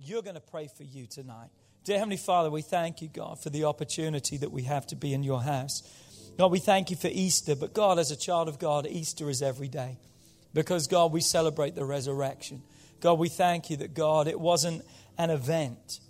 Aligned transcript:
you're 0.00 0.22
going 0.22 0.34
to 0.34 0.40
pray 0.40 0.68
for 0.74 0.82
you 0.82 1.06
tonight. 1.06 1.50
Dear 1.84 1.98
Heavenly 1.98 2.16
Father, 2.16 2.50
we 2.50 2.62
thank 2.62 3.02
you, 3.02 3.08
God, 3.08 3.42
for 3.42 3.50
the 3.50 3.64
opportunity 3.64 4.38
that 4.38 4.50
we 4.50 4.62
have 4.62 4.86
to 4.88 4.96
be 4.96 5.12
in 5.12 5.22
your 5.22 5.42
house. 5.42 5.82
God, 6.38 6.50
we 6.50 6.58
thank 6.58 6.90
you 6.90 6.96
for 6.96 7.08
Easter, 7.08 7.54
but 7.54 7.74
God, 7.74 7.98
as 7.98 8.10
a 8.10 8.16
child 8.16 8.48
of 8.48 8.58
God, 8.58 8.86
Easter 8.86 9.28
is 9.28 9.42
every 9.42 9.68
day 9.68 9.98
because, 10.54 10.86
God, 10.86 11.12
we 11.12 11.20
celebrate 11.20 11.74
the 11.74 11.84
resurrection. 11.84 12.62
God, 13.00 13.18
we 13.18 13.28
thank 13.28 13.70
you 13.70 13.76
that, 13.78 13.94
God, 13.94 14.26
it 14.26 14.40
wasn't 14.40 14.82
an 15.18 15.30
event. 15.30 16.00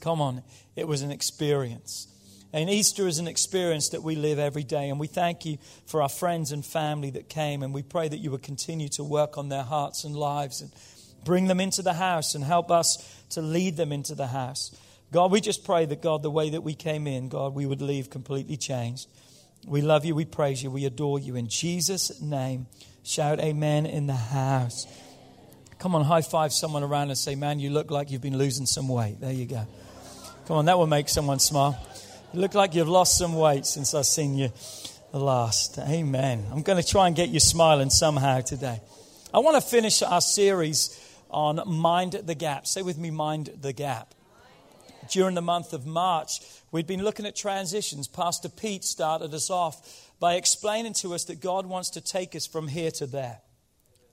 Come 0.00 0.20
on, 0.20 0.42
it 0.76 0.86
was 0.86 1.02
an 1.02 1.10
experience. 1.10 2.06
And 2.52 2.68
Easter 2.68 3.06
is 3.06 3.18
an 3.18 3.28
experience 3.28 3.90
that 3.90 4.02
we 4.02 4.16
live 4.16 4.38
every 4.38 4.64
day. 4.64 4.88
And 4.88 4.98
we 4.98 5.06
thank 5.06 5.44
you 5.44 5.58
for 5.86 6.02
our 6.02 6.08
friends 6.08 6.50
and 6.50 6.66
family 6.66 7.10
that 7.10 7.28
came. 7.28 7.62
And 7.62 7.72
we 7.72 7.82
pray 7.82 8.08
that 8.08 8.18
you 8.18 8.32
would 8.32 8.42
continue 8.42 8.88
to 8.90 9.04
work 9.04 9.38
on 9.38 9.48
their 9.48 9.62
hearts 9.62 10.02
and 10.02 10.16
lives 10.16 10.60
and 10.60 10.72
bring 11.24 11.46
them 11.46 11.60
into 11.60 11.82
the 11.82 11.94
house 11.94 12.34
and 12.34 12.44
help 12.44 12.70
us 12.70 13.22
to 13.30 13.42
lead 13.42 13.76
them 13.76 13.92
into 13.92 14.14
the 14.14 14.28
house. 14.28 14.74
God, 15.12 15.32
we 15.32 15.40
just 15.40 15.64
pray 15.64 15.86
that, 15.86 16.02
God, 16.02 16.22
the 16.22 16.30
way 16.30 16.50
that 16.50 16.62
we 16.62 16.74
came 16.74 17.06
in, 17.06 17.28
God, 17.28 17.54
we 17.54 17.66
would 17.66 17.82
leave 17.82 18.10
completely 18.10 18.56
changed. 18.56 19.08
We 19.66 19.82
love 19.82 20.04
you, 20.04 20.14
we 20.14 20.24
praise 20.24 20.62
you, 20.62 20.70
we 20.70 20.84
adore 20.84 21.18
you. 21.18 21.36
In 21.36 21.48
Jesus' 21.48 22.20
name, 22.20 22.66
shout 23.02 23.40
amen 23.40 23.86
in 23.86 24.06
the 24.06 24.14
house. 24.14 24.86
Come 25.78 25.94
on, 25.94 26.04
high 26.04 26.22
five 26.22 26.52
someone 26.52 26.82
around 26.82 27.08
and 27.08 27.18
say, 27.18 27.34
Man, 27.34 27.58
you 27.58 27.70
look 27.70 27.90
like 27.90 28.10
you've 28.10 28.22
been 28.22 28.38
losing 28.38 28.66
some 28.66 28.88
weight. 28.88 29.20
There 29.20 29.32
you 29.32 29.46
go. 29.46 29.66
Come 30.46 30.56
on, 30.56 30.64
that 30.66 30.78
will 30.78 30.86
make 30.86 31.08
someone 31.08 31.38
smile. 31.38 31.78
You 32.32 32.40
look 32.40 32.54
like 32.54 32.74
you've 32.74 32.88
lost 32.88 33.18
some 33.18 33.34
weight 33.34 33.66
since 33.66 33.94
I've 33.94 34.06
seen 34.06 34.34
you 34.34 34.52
last. 35.12 35.78
Amen. 35.78 36.46
I'm 36.52 36.62
going 36.62 36.80
to 36.80 36.86
try 36.86 37.06
and 37.06 37.16
get 37.16 37.30
you 37.30 37.40
smiling 37.40 37.90
somehow 37.90 38.40
today. 38.40 38.80
I 39.32 39.38
want 39.40 39.56
to 39.56 39.68
finish 39.68 40.02
our 40.02 40.20
series 40.20 40.96
on 41.30 41.60
Mind 41.66 42.12
the 42.12 42.34
Gap. 42.34 42.66
Say 42.66 42.82
with 42.82 42.98
me, 42.98 43.10
Mind 43.10 43.50
the 43.60 43.72
Gap. 43.72 44.14
During 45.08 45.34
the 45.34 45.42
month 45.42 45.72
of 45.72 45.86
March, 45.86 46.40
we'd 46.70 46.86
been 46.86 47.02
looking 47.02 47.26
at 47.26 47.34
transitions. 47.34 48.06
Pastor 48.06 48.48
Pete 48.48 48.84
started 48.84 49.34
us 49.34 49.50
off 49.50 50.12
by 50.20 50.34
explaining 50.34 50.92
to 50.94 51.14
us 51.14 51.24
that 51.24 51.40
God 51.40 51.66
wants 51.66 51.90
to 51.90 52.00
take 52.00 52.36
us 52.36 52.46
from 52.46 52.68
here 52.68 52.90
to 52.92 53.06
there, 53.06 53.40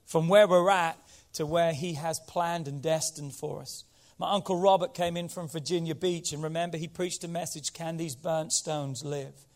from 0.06 0.28
where 0.28 0.48
we're 0.48 0.70
at 0.70 0.98
to 1.34 1.46
where 1.46 1.74
He 1.74 1.94
has 1.94 2.20
planned 2.28 2.68
and 2.68 2.82
destined 2.82 3.34
for 3.34 3.62
us. 3.62 3.84
My 4.20 4.32
uncle 4.32 4.60
Robert 4.60 4.96
came 4.96 5.16
in 5.16 5.30
from 5.30 5.48
Virginia 5.48 5.94
Beach, 5.94 6.34
and 6.34 6.42
remember, 6.42 6.78
he 6.78 6.88
preached 6.88 7.24
a 7.24 7.28
message 7.28 7.74
Can 7.74 7.98
these 7.98 8.16
burnt 8.16 8.52
stones 8.52 9.06
live? 9.06 9.47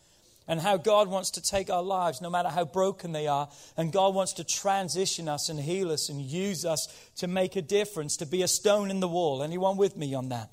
And 0.48 0.60
how 0.60 0.76
God 0.76 1.08
wants 1.08 1.30
to 1.32 1.42
take 1.42 1.70
our 1.70 1.82
lives, 1.82 2.20
no 2.20 2.28
matter 2.28 2.48
how 2.48 2.64
broken 2.64 3.12
they 3.12 3.28
are, 3.28 3.48
and 3.76 3.92
God 3.92 4.14
wants 4.14 4.32
to 4.34 4.44
transition 4.44 5.28
us 5.28 5.48
and 5.48 5.58
heal 5.58 5.92
us 5.92 6.08
and 6.08 6.20
use 6.20 6.64
us 6.64 6.88
to 7.16 7.28
make 7.28 7.54
a 7.54 7.62
difference, 7.62 8.16
to 8.16 8.26
be 8.26 8.42
a 8.42 8.48
stone 8.48 8.90
in 8.90 9.00
the 9.00 9.08
wall. 9.08 9.42
Anyone 9.42 9.76
with 9.76 9.96
me 9.96 10.14
on 10.14 10.30
that? 10.30 10.50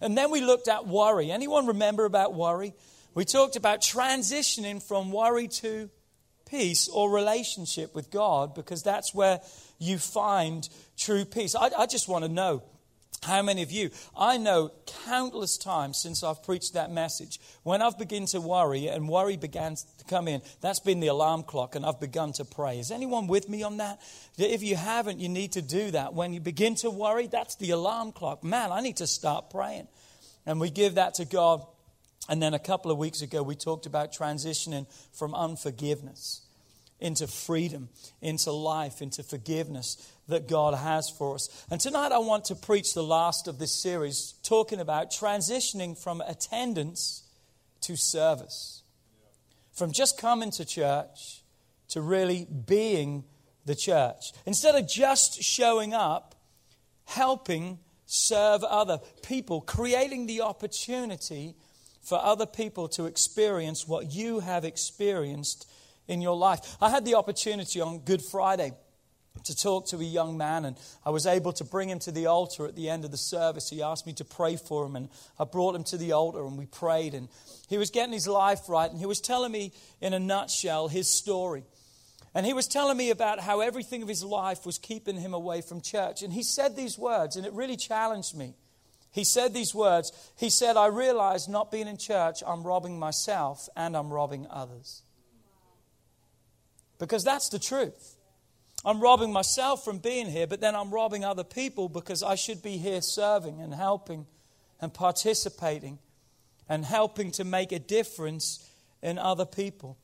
And 0.00 0.16
then 0.16 0.30
we 0.30 0.40
looked 0.40 0.68
at 0.68 0.86
worry. 0.86 1.30
Anyone 1.30 1.66
remember 1.66 2.04
about 2.04 2.34
worry? 2.34 2.74
We 3.14 3.24
talked 3.24 3.56
about 3.56 3.80
transitioning 3.80 4.82
from 4.82 5.12
worry 5.12 5.48
to 5.48 5.90
peace 6.48 6.88
or 6.88 7.10
relationship 7.10 7.94
with 7.94 8.10
God 8.10 8.54
because 8.54 8.82
that's 8.82 9.14
where 9.14 9.40
you 9.78 9.98
find 9.98 10.68
true 10.96 11.24
peace. 11.24 11.54
I, 11.54 11.70
I 11.76 11.86
just 11.86 12.08
want 12.08 12.24
to 12.24 12.30
know 12.30 12.62
how 13.22 13.40
many 13.40 13.62
of 13.62 13.70
you? 13.70 13.90
I 14.16 14.36
know 14.36 14.72
countless 15.04 15.56
times 15.56 15.98
since 15.98 16.24
I've 16.24 16.42
preached 16.42 16.74
that 16.74 16.90
message, 16.90 17.38
when 17.62 17.80
I've 17.80 17.98
begun 17.98 18.26
to 18.26 18.40
worry 18.40 18.88
and 18.88 19.08
worry 19.08 19.36
began 19.36 19.76
to 19.76 20.04
come 20.08 20.26
in, 20.26 20.42
that's 20.60 20.80
been 20.80 20.98
the 21.00 21.06
alarm 21.06 21.44
clock 21.44 21.76
and 21.76 21.86
I've 21.86 22.00
begun 22.00 22.32
to 22.34 22.44
pray. 22.44 22.80
Is 22.80 22.90
anyone 22.90 23.28
with 23.28 23.48
me 23.48 23.62
on 23.62 23.76
that? 23.76 24.00
If 24.36 24.62
you 24.62 24.74
haven't, 24.74 25.20
you 25.20 25.28
need 25.28 25.52
to 25.52 25.62
do 25.62 25.92
that. 25.92 26.14
When 26.14 26.32
you 26.32 26.40
begin 26.40 26.74
to 26.76 26.90
worry, 26.90 27.28
that's 27.28 27.54
the 27.56 27.70
alarm 27.70 28.12
clock. 28.12 28.42
Man, 28.42 28.72
I 28.72 28.80
need 28.80 28.96
to 28.96 29.06
start 29.06 29.50
praying. 29.50 29.86
And 30.44 30.60
we 30.60 30.70
give 30.70 30.96
that 30.96 31.14
to 31.14 31.24
God. 31.24 31.64
And 32.28 32.42
then 32.42 32.54
a 32.54 32.58
couple 32.58 32.90
of 32.90 32.98
weeks 32.98 33.22
ago, 33.22 33.42
we 33.42 33.54
talked 33.54 33.86
about 33.86 34.12
transitioning 34.12 34.86
from 35.12 35.34
unforgiveness 35.34 36.42
into 37.02 37.26
freedom, 37.26 37.88
into 38.22 38.52
life, 38.52 39.02
into 39.02 39.22
forgiveness 39.22 40.10
that 40.28 40.48
God 40.48 40.74
has 40.74 41.10
for 41.10 41.34
us. 41.34 41.66
And 41.70 41.80
tonight 41.80 42.12
I 42.12 42.18
want 42.18 42.46
to 42.46 42.54
preach 42.54 42.94
the 42.94 43.02
last 43.02 43.48
of 43.48 43.58
this 43.58 43.74
series, 43.74 44.34
talking 44.44 44.80
about 44.80 45.10
transitioning 45.10 46.00
from 46.00 46.20
attendance 46.20 47.24
to 47.82 47.96
service. 47.96 48.82
From 49.72 49.90
just 49.90 50.16
coming 50.16 50.52
to 50.52 50.64
church 50.64 51.42
to 51.88 52.00
really 52.00 52.46
being 52.66 53.24
the 53.66 53.74
church. 53.74 54.32
Instead 54.46 54.76
of 54.76 54.88
just 54.88 55.42
showing 55.42 55.92
up, 55.92 56.36
helping 57.04 57.78
serve 58.06 58.62
other 58.62 59.00
people, 59.22 59.60
creating 59.60 60.26
the 60.26 60.40
opportunity 60.40 61.56
for 62.00 62.18
other 62.22 62.46
people 62.46 62.88
to 62.88 63.06
experience 63.06 63.88
what 63.88 64.12
you 64.12 64.40
have 64.40 64.64
experienced 64.64 65.68
in 66.08 66.20
your 66.20 66.36
life. 66.36 66.76
I 66.80 66.90
had 66.90 67.04
the 67.04 67.14
opportunity 67.14 67.80
on 67.80 68.00
Good 68.00 68.22
Friday 68.22 68.72
to 69.44 69.56
talk 69.56 69.86
to 69.88 69.96
a 69.96 70.04
young 70.04 70.36
man, 70.36 70.64
and 70.64 70.76
I 71.04 71.10
was 71.10 71.26
able 71.26 71.52
to 71.54 71.64
bring 71.64 71.88
him 71.88 71.98
to 72.00 72.12
the 72.12 72.26
altar 72.26 72.66
at 72.66 72.76
the 72.76 72.88
end 72.88 73.04
of 73.04 73.10
the 73.10 73.16
service. 73.16 73.70
He 73.70 73.82
asked 73.82 74.06
me 74.06 74.12
to 74.14 74.24
pray 74.24 74.56
for 74.56 74.86
him, 74.86 74.94
and 74.94 75.08
I 75.38 75.44
brought 75.44 75.74
him 75.74 75.84
to 75.84 75.96
the 75.96 76.12
altar, 76.12 76.44
and 76.44 76.58
we 76.58 76.66
prayed. 76.66 77.14
And 77.14 77.28
he 77.68 77.78
was 77.78 77.90
getting 77.90 78.12
his 78.12 78.28
life 78.28 78.68
right, 78.68 78.90
and 78.90 79.00
he 79.00 79.06
was 79.06 79.20
telling 79.20 79.50
me 79.52 79.72
in 80.00 80.12
a 80.12 80.20
nutshell 80.20 80.88
his 80.88 81.08
story. 81.08 81.64
And 82.34 82.46
he 82.46 82.54
was 82.54 82.66
telling 82.66 82.96
me 82.96 83.10
about 83.10 83.40
how 83.40 83.60
everything 83.60 84.02
of 84.02 84.08
his 84.08 84.24
life 84.24 84.64
was 84.64 84.78
keeping 84.78 85.16
him 85.16 85.34
away 85.34 85.60
from 85.60 85.80
church. 85.80 86.22
And 86.22 86.32
he 86.32 86.42
said 86.42 86.76
these 86.76 86.98
words, 86.98 87.36
and 87.36 87.44
it 87.44 87.52
really 87.52 87.76
challenged 87.76 88.36
me. 88.36 88.54
He 89.12 89.24
said 89.24 89.52
these 89.52 89.74
words. 89.74 90.10
He 90.38 90.48
said, 90.48 90.76
I 90.76 90.86
realize 90.86 91.46
not 91.46 91.70
being 91.70 91.86
in 91.88 91.98
church, 91.98 92.42
I'm 92.46 92.62
robbing 92.62 92.98
myself 92.98 93.68
and 93.76 93.94
I'm 93.94 94.10
robbing 94.10 94.46
others. 94.48 95.02
Because 96.98 97.24
that's 97.24 97.48
the 97.48 97.58
truth. 97.58 98.16
I'm 98.84 99.00
robbing 99.00 99.32
myself 99.32 99.84
from 99.84 99.98
being 99.98 100.26
here, 100.26 100.46
but 100.46 100.60
then 100.60 100.74
I'm 100.74 100.90
robbing 100.90 101.24
other 101.24 101.44
people 101.44 101.88
because 101.88 102.22
I 102.22 102.34
should 102.34 102.62
be 102.62 102.78
here 102.78 103.00
serving 103.00 103.60
and 103.60 103.72
helping 103.72 104.26
and 104.80 104.92
participating 104.92 105.98
and 106.68 106.84
helping 106.84 107.30
to 107.32 107.44
make 107.44 107.70
a 107.70 107.78
difference 107.78 108.68
in 109.02 109.18
other 109.18 109.46
people. 109.46 109.98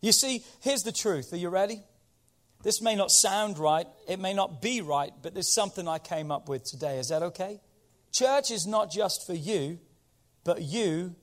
You 0.00 0.12
see, 0.12 0.44
here's 0.60 0.82
the 0.82 0.92
truth. 0.92 1.32
Are 1.32 1.36
you 1.36 1.48
ready? 1.48 1.82
This 2.62 2.80
may 2.80 2.96
not 2.96 3.10
sound 3.10 3.58
right, 3.58 3.86
it 4.08 4.18
may 4.18 4.32
not 4.32 4.62
be 4.62 4.80
right, 4.80 5.12
but 5.22 5.34
there's 5.34 5.52
something 5.52 5.86
I 5.86 5.98
came 5.98 6.30
up 6.30 6.48
with 6.48 6.64
today. 6.64 6.98
Is 6.98 7.10
that 7.10 7.22
okay? 7.22 7.60
Church 8.10 8.50
is 8.50 8.66
not 8.66 8.90
just 8.90 9.26
for 9.26 9.34
you, 9.34 9.78
but 10.44 10.62
you 10.62 11.14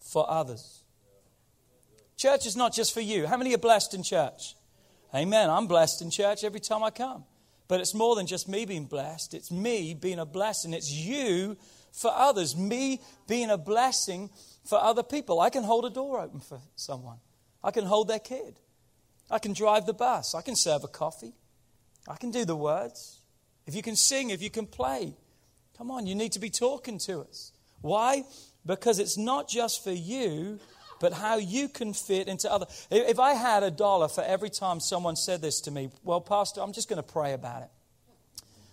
for 0.00 0.30
others. 0.30 0.81
Church 2.22 2.46
is 2.46 2.54
not 2.54 2.72
just 2.72 2.94
for 2.94 3.00
you. 3.00 3.26
How 3.26 3.36
many 3.36 3.52
are 3.52 3.58
blessed 3.58 3.94
in 3.94 4.04
church? 4.04 4.54
Amen. 5.12 5.50
I'm 5.50 5.66
blessed 5.66 6.02
in 6.02 6.08
church 6.08 6.44
every 6.44 6.60
time 6.60 6.84
I 6.84 6.90
come. 6.90 7.24
But 7.66 7.80
it's 7.80 7.94
more 7.94 8.14
than 8.14 8.28
just 8.28 8.48
me 8.48 8.64
being 8.64 8.84
blessed, 8.84 9.34
it's 9.34 9.50
me 9.50 9.92
being 9.92 10.20
a 10.20 10.24
blessing. 10.24 10.72
It's 10.72 10.88
you 10.88 11.56
for 11.90 12.12
others, 12.14 12.56
me 12.56 13.00
being 13.26 13.50
a 13.50 13.58
blessing 13.58 14.30
for 14.64 14.78
other 14.78 15.02
people. 15.02 15.40
I 15.40 15.50
can 15.50 15.64
hold 15.64 15.84
a 15.84 15.90
door 15.90 16.20
open 16.20 16.38
for 16.38 16.60
someone, 16.76 17.16
I 17.64 17.72
can 17.72 17.86
hold 17.86 18.06
their 18.06 18.20
kid, 18.20 18.60
I 19.28 19.40
can 19.40 19.52
drive 19.52 19.86
the 19.86 19.92
bus, 19.92 20.32
I 20.32 20.42
can 20.42 20.54
serve 20.54 20.84
a 20.84 20.88
coffee, 20.88 21.34
I 22.06 22.14
can 22.14 22.30
do 22.30 22.44
the 22.44 22.54
words. 22.54 23.18
If 23.66 23.74
you 23.74 23.82
can 23.82 23.96
sing, 23.96 24.30
if 24.30 24.40
you 24.40 24.50
can 24.50 24.66
play, 24.66 25.16
come 25.76 25.90
on, 25.90 26.06
you 26.06 26.14
need 26.14 26.30
to 26.32 26.38
be 26.38 26.50
talking 26.50 26.98
to 26.98 27.22
us. 27.22 27.50
Why? 27.80 28.22
Because 28.64 29.00
it's 29.00 29.18
not 29.18 29.48
just 29.48 29.82
for 29.82 29.90
you, 29.90 30.60
but 31.02 31.12
how 31.12 31.36
you 31.36 31.68
can 31.68 31.92
fit 31.92 32.28
into 32.28 32.50
other. 32.50 32.66
If 32.88 33.18
I 33.18 33.34
had 33.34 33.64
a 33.64 33.72
dollar 33.72 34.06
for 34.06 34.22
every 34.22 34.50
time 34.50 34.78
someone 34.78 35.16
said 35.16 35.42
this 35.42 35.60
to 35.62 35.72
me, 35.72 35.90
well, 36.04 36.20
Pastor, 36.20 36.60
I'm 36.62 36.72
just 36.72 36.88
going 36.88 37.02
to 37.02 37.12
pray 37.12 37.32
about 37.32 37.62
it. 37.62 37.68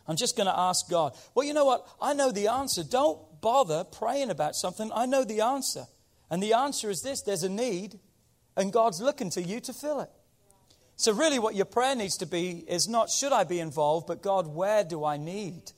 I'm 0.08 0.16
just 0.16 0.38
going 0.38 0.46
to 0.46 0.58
ask 0.58 0.88
God. 0.90 1.14
Well, 1.34 1.46
you 1.46 1.56
know 1.56 1.66
what? 1.66 1.88
I 2.00 2.14
know 2.14 2.32
the 2.32 2.48
answer. 2.48 2.84
Don't 2.84 3.20
bother 3.42 3.84
praying 3.84 4.30
about 4.30 4.56
something. 4.56 4.92
I 4.94 5.08
know 5.08 5.24
the 5.24 5.42
answer. 5.42 5.88
And 6.30 6.42
the 6.42 6.54
answer 6.54 6.92
is 6.92 7.02
this 7.02 7.24
there's 7.24 7.42
a 7.42 7.50
need, 7.50 7.98
and 8.56 8.72
God's 8.72 9.02
looking 9.02 9.32
to 9.32 9.42
you 9.42 9.60
to 9.62 9.74
fill 9.74 10.00
it. 10.02 10.10
So, 10.98 11.14
really, 11.14 11.40
what 11.40 11.56
your 11.56 11.66
prayer 11.66 11.96
needs 11.96 12.18
to 12.18 12.28
be 12.28 12.64
is 12.68 12.88
not, 12.88 13.10
should 13.10 13.34
I 13.34 13.44
be 13.44 13.60
involved, 13.60 14.06
but 14.06 14.22
God, 14.22 14.46
where 14.46 14.84
do 14.84 15.04
I 15.04 15.18
need 15.18 15.72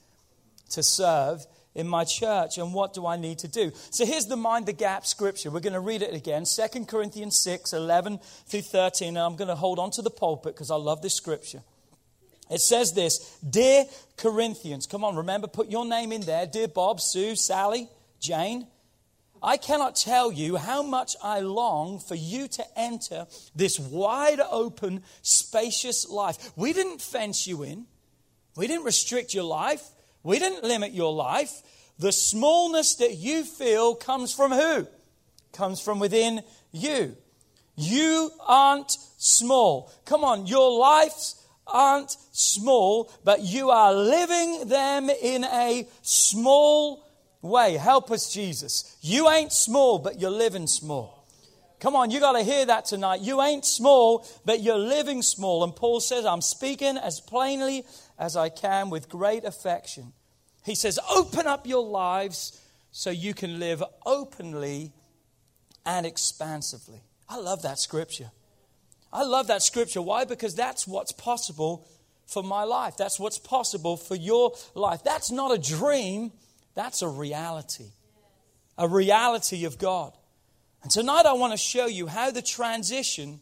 to 0.71 0.83
serve 0.83 1.45
in 1.73 1.88
my 1.88 2.03
church 2.03 2.57
and 2.57 2.73
what 2.73 2.94
do 2.94 3.06
I 3.06 3.18
need 3.18 3.39
to 3.39 3.47
do? 3.47 3.71
So 3.89 4.06
here's 4.06 4.25
the 4.25 4.35
mind 4.35 4.65
the 4.65 4.73
gap 4.73 5.06
scripture. 5.06 5.50
We're 5.50 5.62
going 5.62 5.73
to 5.73 5.79
read 5.79 6.01
it 6.01 6.13
again 6.13 6.45
2 6.45 6.85
Corinthians 6.85 7.39
6 7.39 7.73
11 7.73 8.19
through 8.47 8.62
13. 8.62 9.09
And 9.09 9.18
I'm 9.19 9.35
going 9.35 9.47
to 9.47 9.56
hold 9.56 9.79
on 9.79 9.91
to 9.91 10.01
the 10.01 10.09
pulpit 10.09 10.56
because 10.56 10.71
I 10.71 10.75
love 10.75 11.01
this 11.01 11.15
scripture. 11.15 11.62
It 12.50 12.59
says 12.59 12.94
this 12.94 13.38
Dear 13.47 13.85
Corinthians, 14.18 14.85
come 14.85 15.03
on, 15.03 15.15
remember, 15.15 15.47
put 15.47 15.69
your 15.69 15.85
name 15.85 16.12
in 16.12 16.21
there. 16.21 16.45
Dear 16.45 16.68
Bob, 16.68 17.00
Sue, 17.00 17.35
Sally, 17.35 17.88
Jane. 18.19 18.68
I 19.44 19.57
cannot 19.57 19.95
tell 19.95 20.31
you 20.31 20.57
how 20.57 20.83
much 20.83 21.15
I 21.23 21.39
long 21.39 22.00
for 22.00 22.13
you 22.13 22.47
to 22.50 22.79
enter 22.79 23.25
this 23.56 23.79
wide 23.79 24.39
open, 24.39 25.01
spacious 25.23 26.07
life. 26.07 26.51
We 26.56 26.73
didn't 26.73 27.01
fence 27.01 27.47
you 27.47 27.63
in, 27.63 27.88
we 28.56 28.68
didn't 28.68 28.85
restrict 28.85 29.33
your 29.33 29.45
life. 29.45 29.83
We 30.23 30.39
didn't 30.39 30.63
limit 30.63 30.94
your 30.94 31.13
life. 31.13 31.62
The 32.00 32.12
smallness 32.12 32.95
that 32.95 33.15
you 33.15 33.44
feel 33.44 33.95
comes 33.95 34.33
from 34.33 34.51
who? 34.51 34.88
Comes 35.53 35.81
from 35.81 36.00
within 36.00 36.41
you. 36.71 37.15
You 37.75 38.31
aren't 38.47 38.91
small. 39.18 39.91
Come 40.06 40.23
on, 40.23 40.47
your 40.47 40.79
lives 40.79 41.35
aren't 41.68 42.15
small, 42.31 43.12
but 43.23 43.41
you 43.41 43.69
are 43.69 43.94
living 43.94 44.68
them 44.68 45.09
in 45.09 45.44
a 45.44 45.88
small 46.01 47.07
way. 47.41 47.77
Help 47.77 48.12
us, 48.12 48.31
Jesus. 48.31 48.97
You 49.01 49.29
ain't 49.29 49.53
small, 49.53 50.00
but 50.00 50.19
you're 50.19 50.29
living 50.29 50.68
small. 50.68 51.20
Come 51.81 51.95
on, 51.95 52.12
you 52.12 52.19
got 52.19 52.33
to 52.33 52.44
hear 52.44 52.63
that 52.68 52.86
tonight. 52.86 53.22
You 53.22 53.42
ain't 53.42 53.66
small, 53.66 54.28
but 54.45 54.62
you're 54.62 54.78
living 54.78 55.24
small. 55.24 55.63
And 55.63 55.75
Paul 55.75 56.00
says, 56.00 56.28
I'm 56.28 56.42
speaking 56.42 56.95
as 56.95 57.19
plainly 57.19 57.86
as 58.19 58.38
I 58.38 58.50
can 58.50 58.92
with 58.92 59.10
great 59.10 59.44
affection. 59.45 60.13
He 60.63 60.75
says, 60.75 61.00
Open 61.10 61.48
up 61.48 61.66
your 61.66 61.83
lives 61.83 62.62
so 62.92 63.10
you 63.10 63.33
can 63.33 63.57
live 63.57 63.83
openly 64.06 64.94
and 65.83 66.06
expansively. 66.06 67.01
I 67.28 67.38
love 67.38 67.63
that 67.63 67.80
scripture. 67.80 68.30
I 69.12 69.24
love 69.24 69.48
that 69.48 69.63
scripture. 69.63 70.04
Why? 70.04 70.24
Because 70.24 70.54
that's 70.54 70.88
what's 70.88 71.12
possible 71.12 71.88
for 72.28 72.44
my 72.44 72.63
life. 72.63 72.95
That's 72.95 73.19
what's 73.19 73.39
possible 73.39 73.98
for 73.98 74.16
your 74.16 74.54
life. 74.75 75.04
That's 75.04 75.31
not 75.31 75.51
a 75.51 75.57
dream, 75.57 76.31
that's 76.75 77.01
a 77.01 77.07
reality. 77.07 77.88
A 78.78 78.88
reality 78.88 79.66
of 79.66 79.80
God. 79.80 80.13
And 80.83 80.92
tonight 80.92 81.25
I 81.25 81.33
want 81.33 81.54
to 81.54 81.57
show 81.57 81.86
you 81.86 82.07
how 82.07 82.31
the 82.31 82.42
transition 82.42 83.42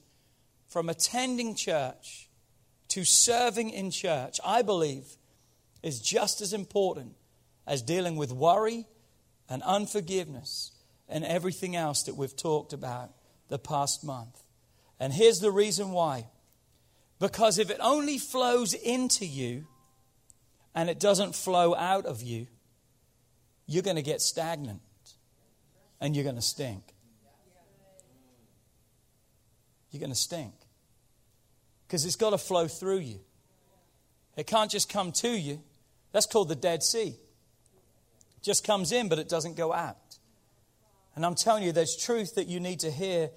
from 0.68 0.90
attending 0.90 1.56
church 1.56 2.30
to 2.90 3.04
serving 3.06 3.70
in 3.70 3.92
church, 3.92 4.40
I 4.46 4.62
believe, 4.62 5.06
is 5.82 6.00
just 6.02 6.42
as 6.42 6.54
important 6.54 7.14
as 7.66 7.82
dealing 7.82 8.18
with 8.18 8.32
worry 8.32 8.86
and 9.48 9.64
unforgiveness 9.64 10.72
and 11.08 11.24
everything 11.24 11.76
else 11.76 12.04
that 12.04 12.16
we've 12.16 12.36
talked 12.36 12.74
about 12.74 13.12
the 13.48 13.60
past 13.60 14.04
month. 14.04 14.44
And 15.00 15.14
here's 15.14 15.40
the 15.40 15.52
reason 15.52 15.92
why. 15.92 16.28
Because 17.20 17.58
if 17.58 17.70
it 17.70 17.78
only 17.80 18.18
flows 18.18 18.74
into 18.74 19.26
you 19.26 19.68
and 20.76 20.90
it 20.90 21.00
doesn't 21.00 21.36
flow 21.36 21.74
out 21.74 22.06
of 22.06 22.22
you, 22.22 22.48
you're 23.66 23.84
going 23.84 23.96
to 23.96 24.02
get 24.02 24.22
stagnant 24.22 24.82
and 26.02 26.16
you're 26.16 26.24
going 26.24 26.36
to 26.36 26.42
stink 26.42 26.84
you're 29.92 30.00
going 30.00 30.12
to 30.12 30.16
stink. 30.16 30.54
Because 31.88 32.06
it's 32.06 32.16
got 32.16 32.32
to 32.32 32.38
flow 32.38 32.68
through 32.68 33.00
you. 33.00 33.20
It 34.38 34.48
can't 34.48 34.70
just 34.70 34.92
come 34.92 35.12
to 35.14 35.30
you. 35.30 35.62
That's 36.12 36.26
called 36.26 36.50
the 36.50 36.56
Dead 36.56 36.84
Sea. 36.84 37.16
It 38.38 38.44
just 38.44 38.66
comes 38.66 38.92
in, 38.92 39.10
but 39.10 39.20
it 39.20 39.28
doesn't 39.28 39.58
go 39.58 39.74
out. 39.74 39.98
And 41.16 41.26
I'm 41.26 41.36
telling 41.36 41.64
you, 41.64 41.72
there's 41.72 41.98
truth 41.98 42.36
that 42.36 42.48
you 42.48 42.60
need 42.60 42.80
to 42.82 42.92
hear 42.92 43.32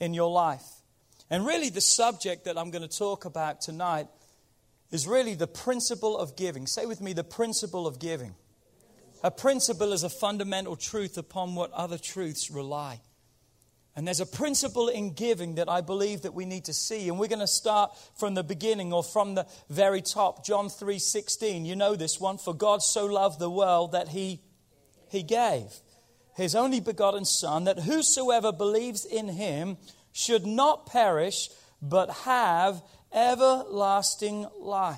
in 0.00 0.14
your 0.14 0.30
life. 0.30 0.64
And 1.28 1.46
really, 1.46 1.68
the 1.68 1.80
subject 1.80 2.46
that 2.46 2.58
I'm 2.58 2.70
going 2.70 2.86
to 2.86 2.98
talk 2.98 3.24
about 3.24 3.60
tonight 3.60 4.08
is 4.90 5.06
really 5.06 5.34
the 5.34 5.46
principle 5.46 6.18
of 6.18 6.36
giving. 6.36 6.66
Say 6.66 6.86
with 6.86 7.00
me, 7.00 7.12
the 7.12 7.22
principle 7.22 7.86
of 7.86 8.00
giving. 8.00 8.34
A 9.22 9.30
principle 9.30 9.92
is 9.92 10.02
a 10.02 10.08
fundamental 10.08 10.74
truth 10.74 11.18
upon 11.18 11.54
what 11.54 11.70
other 11.72 11.98
truths 11.98 12.50
rely. 12.50 13.00
And 14.00 14.06
there's 14.06 14.20
a 14.20 14.24
principle 14.24 14.88
in 14.88 15.12
giving 15.12 15.56
that 15.56 15.68
I 15.68 15.82
believe 15.82 16.22
that 16.22 16.32
we 16.32 16.46
need 16.46 16.64
to 16.64 16.72
see. 16.72 17.10
And 17.10 17.18
we're 17.18 17.28
going 17.28 17.40
to 17.40 17.46
start 17.46 17.94
from 18.18 18.32
the 18.32 18.42
beginning 18.42 18.94
or 18.94 19.04
from 19.04 19.34
the 19.34 19.46
very 19.68 20.00
top. 20.00 20.42
John 20.42 20.70
3:16. 20.70 21.66
You 21.66 21.76
know 21.76 21.96
this 21.96 22.18
one, 22.18 22.38
for 22.38 22.54
God 22.54 22.82
so 22.82 23.04
loved 23.04 23.38
the 23.38 23.50
world 23.50 23.92
that 23.92 24.08
he 24.08 24.40
he 25.10 25.22
gave 25.22 25.82
his 26.34 26.54
only 26.54 26.80
begotten 26.80 27.26
son 27.26 27.64
that 27.64 27.80
whosoever 27.80 28.52
believes 28.52 29.04
in 29.04 29.28
him 29.28 29.76
should 30.12 30.46
not 30.46 30.86
perish 30.86 31.50
but 31.82 32.08
have 32.24 32.80
everlasting 33.12 34.46
life. 34.58 34.96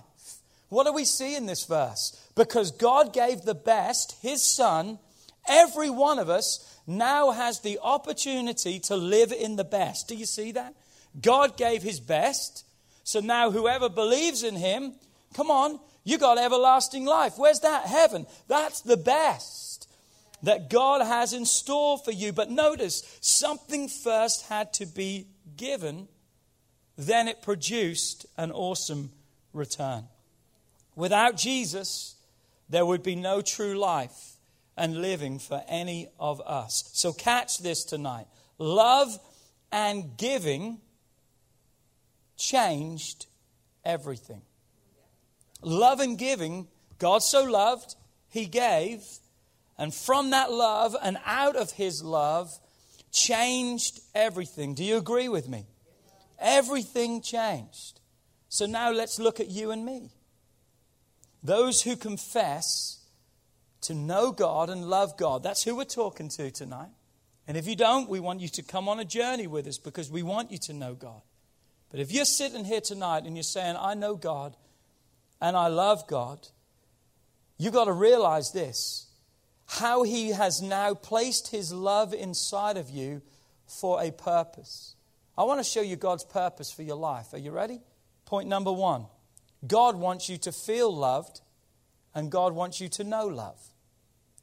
What 0.68 0.86
do 0.86 0.92
we 0.92 1.06
see 1.06 1.34
in 1.34 1.46
this 1.46 1.64
verse? 1.64 2.16
Because 2.36 2.70
God 2.70 3.12
gave 3.12 3.42
the 3.42 3.56
best, 3.56 4.14
his 4.22 4.44
son, 4.44 5.00
every 5.48 5.90
one 5.90 6.18
of 6.18 6.28
us 6.28 6.80
now 6.86 7.30
has 7.30 7.60
the 7.60 7.78
opportunity 7.82 8.80
to 8.80 8.96
live 8.96 9.32
in 9.32 9.56
the 9.56 9.64
best. 9.64 10.08
Do 10.08 10.16
you 10.16 10.26
see 10.26 10.52
that? 10.52 10.74
God 11.20 11.56
gave 11.56 11.82
his 11.82 12.00
best. 12.00 12.64
So 13.04 13.20
now 13.20 13.50
whoever 13.50 13.88
believes 13.88 14.42
in 14.42 14.56
him, 14.56 14.94
come 15.34 15.50
on, 15.50 15.78
you 16.04 16.18
got 16.18 16.38
everlasting 16.38 17.04
life. 17.04 17.34
Where's 17.36 17.60
that? 17.60 17.86
Heaven. 17.86 18.26
That's 18.48 18.80
the 18.80 18.96
best 18.96 19.88
that 20.42 20.70
God 20.70 21.02
has 21.06 21.32
in 21.32 21.44
store 21.44 21.98
for 21.98 22.10
you. 22.10 22.32
But 22.32 22.50
notice, 22.50 23.18
something 23.20 23.88
first 23.88 24.46
had 24.46 24.72
to 24.74 24.86
be 24.86 25.26
given, 25.56 26.08
then 26.98 27.28
it 27.28 27.42
produced 27.42 28.26
an 28.36 28.50
awesome 28.50 29.12
return. 29.52 30.04
Without 30.96 31.36
Jesus, 31.36 32.16
there 32.68 32.84
would 32.84 33.02
be 33.02 33.14
no 33.14 33.40
true 33.40 33.78
life 33.78 34.31
and 34.76 35.00
living 35.00 35.38
for 35.38 35.62
any 35.68 36.08
of 36.18 36.40
us. 36.40 36.90
So 36.92 37.12
catch 37.12 37.58
this 37.58 37.84
tonight. 37.84 38.26
Love 38.58 39.18
and 39.70 40.16
giving 40.16 40.80
changed 42.36 43.26
everything. 43.84 44.42
Love 45.62 46.00
and 46.00 46.18
giving, 46.18 46.68
God 46.98 47.22
so 47.22 47.44
loved, 47.44 47.94
He 48.28 48.46
gave, 48.46 49.04
and 49.78 49.94
from 49.94 50.30
that 50.30 50.50
love 50.50 50.96
and 51.02 51.18
out 51.24 51.56
of 51.56 51.72
His 51.72 52.02
love, 52.02 52.50
changed 53.12 54.00
everything. 54.14 54.74
Do 54.74 54.84
you 54.84 54.96
agree 54.96 55.28
with 55.28 55.48
me? 55.48 55.66
Everything 56.40 57.20
changed. 57.20 58.00
So 58.48 58.66
now 58.66 58.90
let's 58.90 59.18
look 59.18 59.38
at 59.38 59.48
you 59.48 59.70
and 59.70 59.84
me. 59.84 60.10
Those 61.42 61.82
who 61.82 61.96
confess 61.96 63.01
to 63.82 63.94
know 63.94 64.32
God 64.32 64.70
and 64.70 64.88
love 64.88 65.16
God. 65.16 65.42
That's 65.42 65.62
who 65.62 65.76
we're 65.76 65.84
talking 65.84 66.28
to 66.30 66.50
tonight. 66.50 66.90
And 67.46 67.56
if 67.56 67.66
you 67.66 67.76
don't, 67.76 68.08
we 68.08 68.20
want 68.20 68.40
you 68.40 68.48
to 68.48 68.62
come 68.62 68.88
on 68.88 69.00
a 69.00 69.04
journey 69.04 69.46
with 69.46 69.66
us 69.66 69.78
because 69.78 70.10
we 70.10 70.22
want 70.22 70.52
you 70.52 70.58
to 70.58 70.72
know 70.72 70.94
God. 70.94 71.22
But 71.90 72.00
if 72.00 72.12
you're 72.12 72.24
sitting 72.24 72.64
here 72.64 72.80
tonight 72.80 73.24
and 73.24 73.36
you're 73.36 73.42
saying, 73.42 73.76
I 73.78 73.94
know 73.94 74.14
God 74.14 74.56
and 75.40 75.56
I 75.56 75.66
love 75.66 76.06
God, 76.06 76.48
you've 77.58 77.74
got 77.74 77.84
to 77.84 77.92
realize 77.92 78.52
this 78.52 79.08
how 79.66 80.02
He 80.02 80.30
has 80.30 80.60
now 80.62 80.94
placed 80.94 81.48
His 81.48 81.72
love 81.72 82.14
inside 82.14 82.76
of 82.76 82.90
you 82.90 83.22
for 83.66 84.02
a 84.02 84.10
purpose. 84.10 84.94
I 85.36 85.44
want 85.44 85.60
to 85.60 85.64
show 85.64 85.80
you 85.80 85.96
God's 85.96 86.24
purpose 86.24 86.70
for 86.70 86.82
your 86.82 86.96
life. 86.96 87.32
Are 87.32 87.38
you 87.38 87.50
ready? 87.50 87.80
Point 88.24 88.48
number 88.48 88.72
one 88.72 89.06
God 89.66 89.96
wants 89.96 90.28
you 90.28 90.36
to 90.38 90.52
feel 90.52 90.94
loved, 90.94 91.40
and 92.14 92.30
God 92.30 92.52
wants 92.54 92.80
you 92.80 92.88
to 92.90 93.04
know 93.04 93.26
love. 93.26 93.58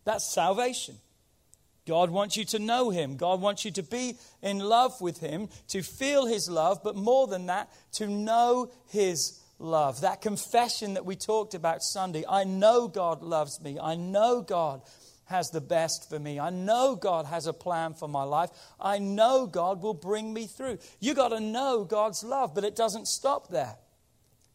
That's 0.05 0.33
salvation. 0.33 0.95
God 1.87 2.11
wants 2.11 2.37
you 2.37 2.45
to 2.45 2.59
know 2.59 2.91
Him. 2.91 3.17
God 3.17 3.41
wants 3.41 3.65
you 3.65 3.71
to 3.71 3.83
be 3.83 4.17
in 4.43 4.59
love 4.59 5.01
with 5.01 5.19
Him, 5.19 5.49
to 5.69 5.81
feel 5.81 6.27
His 6.27 6.49
love, 6.49 6.81
but 6.83 6.95
more 6.95 7.27
than 7.27 7.47
that, 7.47 7.71
to 7.93 8.07
know 8.07 8.71
His 8.89 9.39
love. 9.57 10.01
That 10.01 10.21
confession 10.21 10.93
that 10.93 11.05
we 11.05 11.15
talked 11.15 11.53
about 11.53 11.81
Sunday 11.81 12.23
I 12.29 12.43
know 12.43 12.87
God 12.87 13.21
loves 13.21 13.59
me. 13.61 13.79
I 13.81 13.95
know 13.95 14.41
God 14.41 14.81
has 15.25 15.51
the 15.51 15.61
best 15.61 16.09
for 16.09 16.17
me. 16.17 16.39
I 16.39 16.49
know 16.49 16.95
God 16.95 17.25
has 17.25 17.45
a 17.45 17.53
plan 17.53 17.93
for 17.93 18.07
my 18.07 18.23
life. 18.23 18.49
I 18.79 18.97
know 18.97 19.45
God 19.45 19.81
will 19.81 19.93
bring 19.93 20.33
me 20.33 20.47
through. 20.47 20.79
You 20.99 21.13
got 21.13 21.29
to 21.29 21.39
know 21.39 21.83
God's 21.83 22.23
love, 22.23 22.55
but 22.55 22.63
it 22.63 22.75
doesn't 22.75 23.07
stop 23.07 23.49
there. 23.49 23.75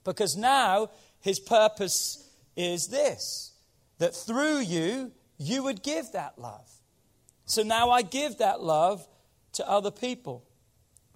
Because 0.02 0.36
now 0.36 0.90
His 1.20 1.38
purpose 1.38 2.28
is 2.56 2.88
this 2.88 3.52
that 3.98 4.14
through 4.14 4.58
you, 4.58 5.12
you 5.38 5.62
would 5.64 5.82
give 5.82 6.12
that 6.12 6.38
love. 6.38 6.68
So 7.46 7.62
now 7.62 7.90
I 7.90 8.02
give 8.02 8.38
that 8.38 8.62
love 8.62 9.06
to 9.54 9.68
other 9.68 9.90
people. 9.90 10.44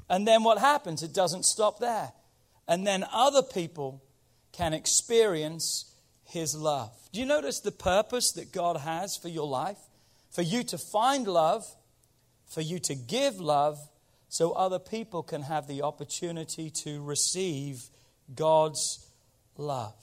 And 0.09 0.27
then 0.27 0.43
what 0.43 0.59
happens? 0.59 1.03
It 1.03 1.13
doesn't 1.13 1.45
stop 1.45 1.79
there. 1.79 2.13
And 2.67 2.87
then 2.87 3.05
other 3.13 3.43
people 3.43 4.03
can 4.53 4.75
experience 4.75 5.95
His 6.25 6.55
love. 6.55 6.93
Do 7.13 7.21
you 7.21 7.27
notice 7.27 7.61
the 7.61 7.73
purpose 7.73 8.33
that 8.33 8.53
God 8.53 8.79
has 8.79 9.17
for 9.17 9.29
your 9.29 9.47
life? 9.47 9.79
For 10.31 10.43
you 10.43 10.63
to 10.65 10.79
find 10.79 11.27
love, 11.27 11.67
for 12.47 12.61
you 12.61 12.79
to 12.81 12.95
give 12.95 13.41
love, 13.41 13.79
so 14.29 14.53
other 14.53 14.79
people 14.79 15.23
can 15.23 15.43
have 15.43 15.67
the 15.67 15.83
opportunity 15.83 16.71
to 16.71 17.03
receive 17.03 17.89
God's 18.35 19.07
love. 19.57 19.95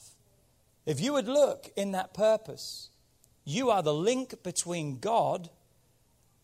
If 0.85 0.99
you 0.99 1.13
would 1.13 1.27
look 1.27 1.69
in 1.75 1.91
that 1.91 2.13
purpose, 2.13 2.89
you 3.45 3.69
are 3.69 3.83
the 3.83 3.93
link 3.93 4.41
between 4.43 4.99
God 4.99 5.49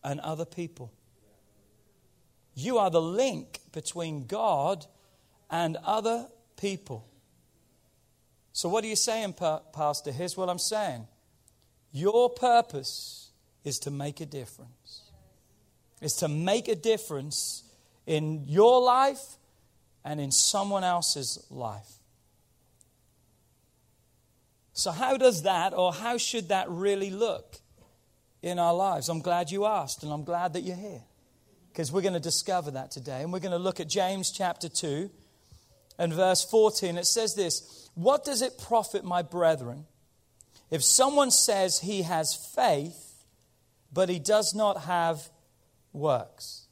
and 0.04 0.20
other 0.20 0.44
people. 0.44 0.92
You 2.54 2.78
are 2.78 2.90
the 2.90 3.02
link 3.02 3.60
between 3.72 4.26
God 4.26 4.86
and 5.50 5.76
other 5.84 6.28
people. 6.56 7.06
So, 8.52 8.68
what 8.68 8.84
are 8.84 8.88
you 8.88 8.96
saying, 8.96 9.34
Pastor? 9.72 10.12
Here's 10.12 10.36
what 10.36 10.48
I'm 10.48 10.58
saying 10.58 11.06
Your 11.90 12.30
purpose 12.30 13.30
is 13.64 13.78
to 13.80 13.90
make 13.90 14.20
a 14.20 14.26
difference. 14.26 15.10
Is 16.00 16.14
to 16.14 16.28
make 16.28 16.68
a 16.68 16.74
difference 16.74 17.64
in 18.06 18.44
your 18.46 18.80
life 18.80 19.38
and 20.04 20.20
in 20.20 20.32
someone 20.32 20.84
else's 20.84 21.46
life. 21.50 22.01
So, 24.72 24.90
how 24.90 25.16
does 25.16 25.42
that, 25.42 25.74
or 25.74 25.92
how 25.92 26.16
should 26.16 26.48
that 26.48 26.68
really 26.70 27.10
look 27.10 27.56
in 28.40 28.58
our 28.58 28.74
lives? 28.74 29.08
I'm 29.08 29.20
glad 29.20 29.50
you 29.50 29.66
asked, 29.66 30.02
and 30.02 30.12
I'm 30.12 30.24
glad 30.24 30.54
that 30.54 30.62
you're 30.62 30.76
here 30.76 31.02
because 31.72 31.92
we're 31.92 32.02
going 32.02 32.14
to 32.14 32.20
discover 32.20 32.70
that 32.72 32.90
today. 32.90 33.22
And 33.22 33.32
we're 33.32 33.40
going 33.40 33.52
to 33.52 33.58
look 33.58 33.80
at 33.80 33.88
James 33.88 34.30
chapter 34.30 34.68
2 34.68 35.10
and 35.98 36.12
verse 36.12 36.44
14. 36.44 36.96
It 36.96 37.06
says 37.06 37.34
this 37.34 37.90
What 37.94 38.24
does 38.24 38.40
it 38.40 38.58
profit, 38.58 39.04
my 39.04 39.22
brethren, 39.22 39.86
if 40.70 40.82
someone 40.82 41.30
says 41.30 41.80
he 41.80 42.02
has 42.02 42.34
faith, 42.54 43.24
but 43.92 44.08
he 44.08 44.18
does 44.18 44.54
not 44.54 44.82
have 44.82 45.28
works? 45.92 46.66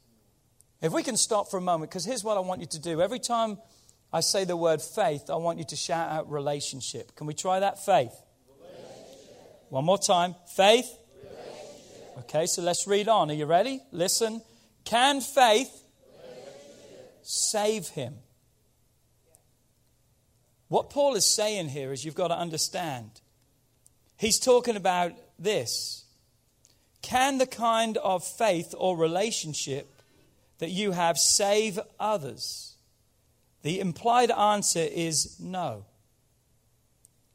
If 0.81 0.91
we 0.91 1.03
can 1.03 1.17
stop 1.17 1.51
for 1.51 1.57
a 1.57 1.61
moment, 1.61 1.91
because 1.91 2.05
here's 2.05 2.23
what 2.23 2.37
I 2.37 2.39
want 2.39 2.61
you 2.61 2.67
to 2.67 2.79
do. 2.79 3.01
Every 3.01 3.19
time 3.19 3.59
I 4.13 4.19
say 4.19 4.43
the 4.43 4.57
word 4.57 4.81
faith, 4.81 5.29
I 5.29 5.35
want 5.35 5.57
you 5.57 5.65
to 5.65 5.75
shout 5.75 6.09
out 6.09 6.31
relationship. 6.31 7.15
Can 7.15 7.27
we 7.27 7.33
try 7.33 7.61
that? 7.61 7.83
Faith. 7.85 8.13
One 9.69 9.85
more 9.85 9.97
time. 9.97 10.35
Faith. 10.53 10.91
Okay, 12.19 12.45
so 12.45 12.61
let's 12.61 12.87
read 12.87 13.07
on. 13.07 13.31
Are 13.31 13.33
you 13.33 13.45
ready? 13.45 13.81
Listen. 13.91 14.41
Can 14.83 15.21
faith 15.21 15.71
save 17.21 17.87
him? 17.87 18.15
What 20.67 20.89
Paul 20.89 21.15
is 21.15 21.25
saying 21.25 21.69
here 21.69 21.91
is 21.91 22.03
you've 22.03 22.15
got 22.15 22.29
to 22.29 22.37
understand. 22.37 23.09
He's 24.17 24.39
talking 24.39 24.75
about 24.75 25.13
this. 25.39 26.05
Can 27.01 27.37
the 27.37 27.47
kind 27.47 27.97
of 27.97 28.23
faith 28.23 28.75
or 28.77 28.95
relationship 28.97 30.01
that 30.59 30.69
you 30.69 30.91
have 30.91 31.17
save 31.17 31.79
others? 31.99 32.70
The 33.63 33.79
implied 33.79 34.31
answer 34.31 34.79
is 34.79 35.39
no. 35.39 35.85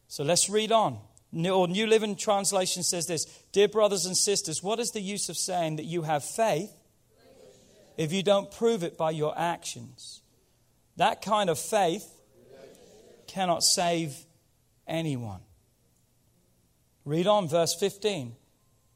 So 0.09 0.25
let's 0.25 0.49
read 0.49 0.73
on. 0.73 0.99
Or 1.33 1.69
New 1.69 1.87
Living 1.87 2.17
Translation 2.17 2.83
says 2.83 3.07
this 3.07 3.27
Dear 3.53 3.69
brothers 3.69 4.07
and 4.07 4.17
sisters, 4.17 4.63
what 4.63 4.79
is 4.79 4.91
the 4.91 5.01
use 5.01 5.29
of 5.29 5.37
saying 5.37 5.77
that 5.77 5.85
you 5.85 6.03
have 6.03 6.25
faith 6.25 6.73
if 7.97 8.13
you 8.13 8.23
don't 8.23 8.51
prove 8.51 8.83
it 8.83 8.97
by 8.97 9.11
your 9.11 9.37
actions? 9.39 10.23
That 10.97 11.23
kind 11.23 11.51
of 11.51 11.59
faith 11.59 12.11
cannot 13.27 13.63
save 13.63 14.15
anyone. 14.87 15.41
Read 17.05 17.27
on, 17.27 17.49
verse 17.49 17.75
15. 17.79 18.35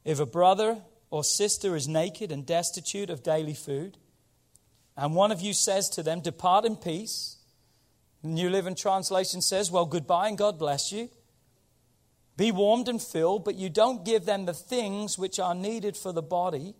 If 0.03 0.19
a 0.19 0.25
brother 0.25 0.81
or 1.11 1.23
sister 1.23 1.75
is 1.75 1.87
naked 1.87 2.31
and 2.31 2.45
destitute 2.45 3.09
of 3.09 3.23
daily 3.23 3.53
food, 3.53 3.97
and 5.01 5.15
one 5.15 5.31
of 5.31 5.41
you 5.41 5.51
says 5.51 5.89
to 5.89 6.03
them, 6.03 6.21
Depart 6.21 6.63
in 6.63 6.75
peace. 6.75 7.37
New 8.21 8.51
Living 8.51 8.75
Translation 8.75 9.41
says, 9.41 9.71
Well, 9.71 9.87
goodbye 9.87 10.27
and 10.27 10.37
God 10.37 10.59
bless 10.59 10.91
you. 10.91 11.09
Be 12.37 12.51
warmed 12.51 12.87
and 12.87 13.01
filled, 13.01 13.43
but 13.43 13.55
you 13.55 13.67
don't 13.67 14.05
give 14.05 14.25
them 14.25 14.45
the 14.45 14.53
things 14.53 15.17
which 15.17 15.39
are 15.39 15.55
needed 15.55 15.97
for 15.97 16.11
the 16.11 16.21
body. 16.21 16.75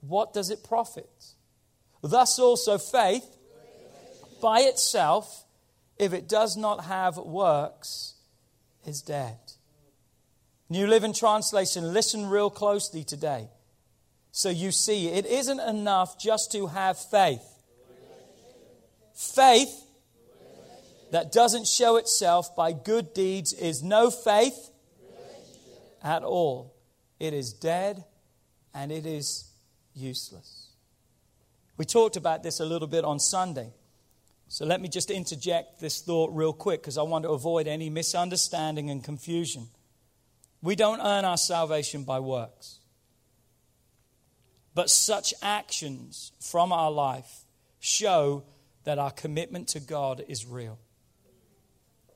What 0.00 0.32
does 0.32 0.48
it 0.48 0.64
profit? 0.64 1.10
Thus 2.00 2.38
also 2.38 2.78
faith, 2.78 3.36
by 4.40 4.60
itself, 4.60 5.44
if 5.98 6.14
it 6.14 6.26
does 6.26 6.56
not 6.56 6.84
have 6.84 7.18
works, 7.18 8.14
is 8.86 9.02
dead. 9.02 9.36
New 10.70 10.86
Living 10.86 11.12
Translation, 11.12 11.92
listen 11.92 12.30
real 12.30 12.48
closely 12.48 13.04
today. 13.04 13.50
So 14.32 14.48
you 14.48 14.70
see, 14.70 15.08
it 15.08 15.26
isn't 15.26 15.60
enough 15.60 16.18
just 16.18 16.50
to 16.52 16.68
have 16.68 16.98
faith. 16.98 17.57
Faith 19.18 19.84
that 21.10 21.32
doesn't 21.32 21.66
show 21.66 21.96
itself 21.96 22.54
by 22.54 22.70
good 22.70 23.12
deeds 23.14 23.52
is 23.52 23.82
no 23.82 24.12
faith 24.12 24.70
at 26.04 26.22
all. 26.22 26.76
It 27.18 27.34
is 27.34 27.52
dead 27.52 28.04
and 28.72 28.92
it 28.92 29.06
is 29.06 29.50
useless. 29.92 30.68
We 31.76 31.84
talked 31.84 32.16
about 32.16 32.44
this 32.44 32.60
a 32.60 32.64
little 32.64 32.86
bit 32.86 33.04
on 33.04 33.18
Sunday. 33.18 33.72
So 34.46 34.64
let 34.64 34.80
me 34.80 34.88
just 34.88 35.10
interject 35.10 35.80
this 35.80 36.00
thought 36.00 36.30
real 36.32 36.52
quick 36.52 36.80
because 36.82 36.96
I 36.96 37.02
want 37.02 37.24
to 37.24 37.30
avoid 37.30 37.66
any 37.66 37.90
misunderstanding 37.90 38.88
and 38.88 39.02
confusion. 39.02 39.66
We 40.62 40.76
don't 40.76 41.00
earn 41.00 41.24
our 41.24 41.36
salvation 41.36 42.04
by 42.04 42.20
works. 42.20 42.78
But 44.76 44.90
such 44.90 45.34
actions 45.42 46.30
from 46.38 46.72
our 46.72 46.92
life 46.92 47.46
show 47.80 48.44
that 48.88 48.98
our 48.98 49.10
commitment 49.10 49.68
to 49.68 49.80
God 49.80 50.24
is 50.28 50.46
real. 50.46 50.78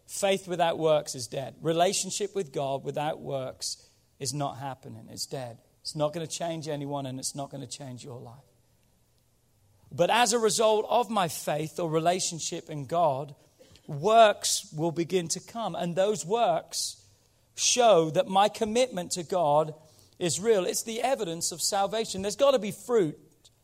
Faith 0.06 0.48
without 0.48 0.78
works 0.78 1.14
is 1.14 1.26
dead. 1.26 1.54
Relationship 1.60 2.34
with 2.34 2.50
God 2.50 2.82
without 2.82 3.20
works 3.20 3.90
is 4.18 4.32
not 4.32 4.56
happening, 4.56 5.06
it's 5.10 5.26
dead. 5.26 5.58
It's 5.82 5.94
not 5.94 6.14
going 6.14 6.26
to 6.26 6.32
change 6.32 6.68
anyone 6.68 7.04
and 7.04 7.18
it's 7.18 7.34
not 7.34 7.50
going 7.50 7.60
to 7.60 7.66
change 7.66 8.02
your 8.02 8.18
life. 8.18 8.38
But 9.90 10.08
as 10.08 10.32
a 10.32 10.38
result 10.38 10.86
of 10.88 11.10
my 11.10 11.28
faith 11.28 11.78
or 11.78 11.90
relationship 11.90 12.70
in 12.70 12.86
God, 12.86 13.34
works 13.86 14.72
will 14.74 14.92
begin 14.92 15.28
to 15.28 15.40
come. 15.40 15.74
And 15.74 15.94
those 15.94 16.24
works 16.24 17.04
show 17.54 18.08
that 18.12 18.28
my 18.28 18.48
commitment 18.48 19.10
to 19.10 19.24
God 19.24 19.74
is 20.18 20.40
real. 20.40 20.64
It's 20.64 20.84
the 20.84 21.02
evidence 21.02 21.52
of 21.52 21.60
salvation. 21.60 22.22
There's 22.22 22.34
got 22.34 22.52
to 22.52 22.58
be 22.58 22.70
fruit 22.70 23.18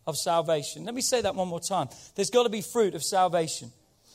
of 0.08 0.16
salvation. 0.16 0.84
Let 0.84 0.94
me 0.94 1.02
say 1.02 1.20
that 1.20 1.34
one 1.34 1.48
more 1.48 1.60
time. 1.60 1.88
There's 2.14 2.30
got 2.30 2.44
to 2.44 2.48
be 2.48 2.62
fruit 2.62 2.94
of 2.94 3.04
salvation. 3.04 3.70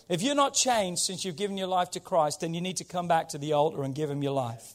If 0.10 0.22
you're 0.22 0.36
not 0.36 0.54
changed 0.54 1.02
since 1.02 1.24
you've 1.24 1.38
given 1.38 1.56
your 1.56 1.68
life 1.68 1.92
to 1.92 2.00
Christ, 2.00 2.42
then 2.42 2.54
you 2.54 2.62
need 2.62 2.78
to 2.78 2.84
come 2.84 3.08
back 3.08 3.30
to 3.30 3.38
the 3.38 3.54
altar 3.54 3.84
and 3.84 3.96
give 3.96 4.10
Him 4.10 4.24
your 4.24 4.34
life. 4.34 4.74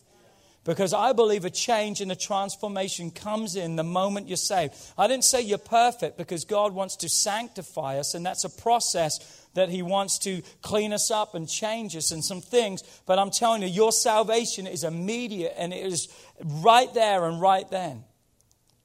Because 0.65 0.93
I 0.93 1.13
believe 1.13 1.45
a 1.45 1.51
change 1.51 2.01
and 2.01 2.13
a 2.13 2.17
transformation 2.17 3.11
comes 3.11 3.57
in 3.57 3.77
the 3.77 3.83
moment 3.83 4.29
you're 4.29 4.37
saved. 4.37 4.75
I 4.97 5.07
didn't 5.09 5.25
say 5.25 5.41
you're 5.41 5.59
perfect 5.59 6.19
because 6.19 6.45
God 6.45 6.73
wants 6.73 6.97
to 6.97 7.09
sanctify 7.09 7.99
us, 7.99 8.15
and 8.15 8.25
that's 8.25 8.45
a 8.45 8.51
process 8.51 9.47
that 9.55 9.71
He 9.71 9.83
wants 9.83 10.19
to 10.21 10.43
clean 10.63 10.93
us 10.93 11.11
up 11.11 11.35
and 11.35 11.49
change 11.49 11.97
us 11.97 12.13
and 12.13 12.25
some 12.25 12.41
things. 12.41 12.83
But 13.07 13.19
I'm 13.19 13.31
telling 13.31 13.63
you, 13.63 13.69
your 13.69 13.93
salvation 13.93 14.67
is 14.67 14.85
immediate 14.85 15.55
and 15.57 15.73
it 15.73 15.85
is 15.85 16.09
right 16.45 16.93
there 16.95 17.25
and 17.25 17.41
right 17.41 17.69
then. 17.71 18.05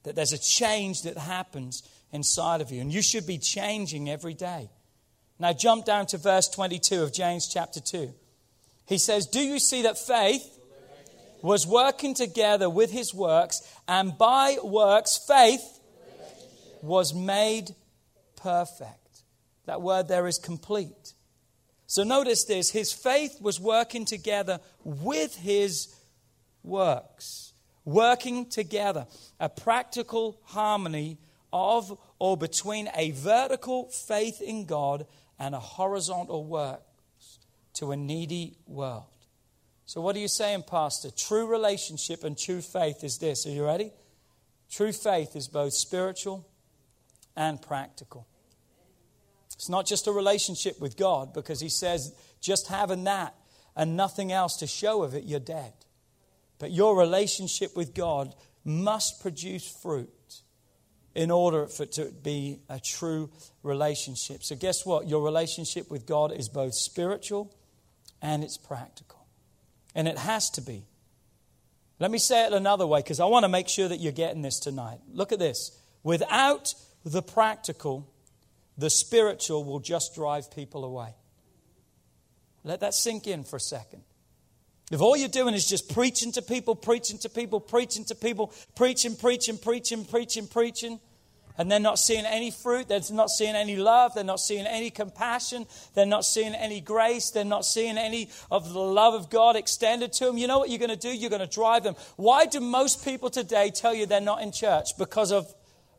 That 0.03 0.15
there's 0.15 0.33
a 0.33 0.37
change 0.37 1.03
that 1.03 1.17
happens 1.17 1.83
inside 2.13 2.61
of 2.61 2.71
you, 2.71 2.79
and 2.79 2.93
you 2.93 3.01
should 3.01 3.27
be 3.27 3.37
changing 3.37 4.09
every 4.09 4.35
day. 4.35 4.69
Now, 5.39 5.51
jump 5.51 5.83
down 5.83 6.05
to 6.07 6.17
verse 6.17 6.47
22 6.47 7.03
of 7.03 7.11
James 7.11 7.49
chapter 7.51 7.81
2. 7.81 8.13
He 8.85 8.97
says, 8.97 9.25
Do 9.25 9.41
you 9.41 9.59
see 9.59 9.81
that 9.81 9.97
faith 9.97 10.59
was 11.41 11.67
working 11.67 12.13
together 12.13 12.69
with 12.69 12.91
his 12.91 13.13
works, 13.13 13.61
and 13.87 14.17
by 14.17 14.57
works, 14.63 15.17
faith 15.17 15.79
was 16.81 17.13
made 17.13 17.71
perfect? 18.37 19.23
That 19.65 19.81
word 19.81 20.07
there 20.07 20.27
is 20.27 20.37
complete. 20.37 21.13
So 21.87 22.03
notice 22.03 22.45
this 22.45 22.69
his 22.69 22.93
faith 22.93 23.37
was 23.41 23.59
working 23.59 24.05
together 24.05 24.59
with 24.83 25.35
his 25.35 25.93
works, 26.63 27.53
working 27.85 28.49
together, 28.49 29.07
a 29.39 29.49
practical 29.49 30.39
harmony 30.43 31.17
of 31.53 31.97
or 32.19 32.35
between 32.35 32.89
a 32.95 33.11
vertical 33.11 33.85
faith 33.89 34.41
in 34.41 34.65
God 34.65 35.05
and 35.39 35.55
a 35.55 35.59
horizontal 35.59 36.43
works 36.43 37.39
to 37.75 37.91
a 37.91 37.95
needy 37.95 38.57
world. 38.65 39.05
So, 39.85 40.01
what 40.01 40.15
are 40.15 40.19
you 40.19 40.27
saying, 40.27 40.63
Pastor? 40.63 41.11
True 41.11 41.45
relationship 41.45 42.23
and 42.23 42.37
true 42.37 42.61
faith 42.61 43.03
is 43.03 43.19
this. 43.19 43.45
Are 43.45 43.51
you 43.51 43.65
ready? 43.65 43.91
True 44.69 44.91
faith 44.91 45.35
is 45.35 45.47
both 45.47 45.73
spiritual 45.73 46.47
and 47.35 47.61
practical. 47.61 48.27
It's 49.53 49.69
not 49.69 49.85
just 49.85 50.07
a 50.07 50.11
relationship 50.11 50.81
with 50.81 50.97
God 50.97 51.33
because 51.33 51.59
He 51.59 51.69
says, 51.69 52.13
just 52.41 52.67
having 52.67 53.03
that 53.03 53.35
and 53.75 53.95
nothing 53.95 54.31
else 54.31 54.57
to 54.57 54.67
show 54.67 55.03
of 55.03 55.13
it, 55.13 55.25
you're 55.25 55.39
dead. 55.39 55.73
But 56.59 56.71
your 56.71 56.97
relationship 56.97 57.75
with 57.75 57.93
God 57.93 58.33
must 58.63 59.21
produce 59.21 59.67
fruit 59.67 60.41
in 61.15 61.29
order 61.29 61.67
for 61.67 61.83
it 61.83 61.91
to 61.93 62.05
be 62.05 62.59
a 62.69 62.79
true 62.79 63.29
relationship. 63.61 64.43
So, 64.43 64.55
guess 64.55 64.85
what? 64.85 65.07
Your 65.07 65.21
relationship 65.21 65.89
with 65.91 66.05
God 66.05 66.31
is 66.31 66.49
both 66.49 66.73
spiritual 66.73 67.53
and 68.21 68.43
it's 68.43 68.57
practical. 68.57 69.25
And 69.93 70.07
it 70.07 70.17
has 70.17 70.49
to 70.51 70.61
be. 70.61 70.85
Let 71.99 72.09
me 72.09 72.17
say 72.17 72.47
it 72.47 72.53
another 72.53 72.87
way 72.87 72.99
because 72.99 73.19
I 73.19 73.25
want 73.25 73.43
to 73.43 73.49
make 73.49 73.69
sure 73.69 73.87
that 73.87 73.99
you're 73.99 74.11
getting 74.11 74.41
this 74.41 74.59
tonight. 74.59 74.99
Look 75.11 75.31
at 75.31 75.39
this. 75.39 75.77
Without 76.01 76.73
the 77.05 77.21
practical, 77.21 78.09
the 78.77 78.89
spiritual 78.89 79.63
will 79.63 79.79
just 79.79 80.15
drive 80.15 80.51
people 80.51 80.83
away. 80.83 81.13
Let 82.63 82.79
that 82.79 82.93
sink 82.93 83.27
in 83.27 83.43
for 83.43 83.57
a 83.57 83.61
second. 83.61 84.03
If 84.93 85.01
all 85.01 85.17
you're 85.17 85.27
doing 85.27 85.55
is 85.55 85.67
just 85.67 85.91
preaching 85.91 86.31
to 86.33 86.43
people, 86.43 86.75
preaching 86.75 87.17
to 87.17 87.29
people, 87.29 87.59
preaching 87.59 88.05
to 88.05 88.13
people, 88.13 88.53
preaching, 88.75 89.15
preaching, 89.15 89.57
preaching, 89.57 90.05
preaching, 90.05 90.45
preaching, 90.45 90.99
and 91.57 91.71
they're 91.71 91.79
not 91.79 91.97
seeing 91.97 92.27
any 92.27 92.51
fruit, 92.51 92.89
they're 92.89 93.01
not 93.11 93.31
seeing 93.31 93.55
any 93.55 93.75
love, 93.75 94.13
they're 94.13 94.23
not 94.23 94.39
seeing 94.39 94.67
any 94.67 94.91
compassion, 94.91 95.65
they're 95.95 96.05
not 96.05 96.25
seeing 96.25 96.53
any 96.53 96.79
grace, 96.79 97.31
they're 97.31 97.43
not 97.43 97.65
seeing 97.65 97.97
any 97.97 98.29
of 98.51 98.71
the 98.71 98.79
love 98.79 99.15
of 99.15 99.31
God 99.31 99.55
extended 99.55 100.13
to 100.13 100.25
them, 100.25 100.37
you 100.37 100.45
know 100.45 100.59
what 100.59 100.69
you're 100.69 100.77
going 100.77 100.91
to 100.91 100.95
do? 100.95 101.09
You're 101.09 101.31
going 101.31 101.39
to 101.39 101.47
drive 101.47 101.83
them. 101.83 101.95
Why 102.15 102.45
do 102.45 102.59
most 102.59 103.03
people 103.03 103.31
today 103.31 103.71
tell 103.71 103.95
you 103.95 104.05
they're 104.05 104.21
not 104.21 104.43
in 104.43 104.51
church? 104.51 104.89
Because 104.99 105.31
of 105.31 105.51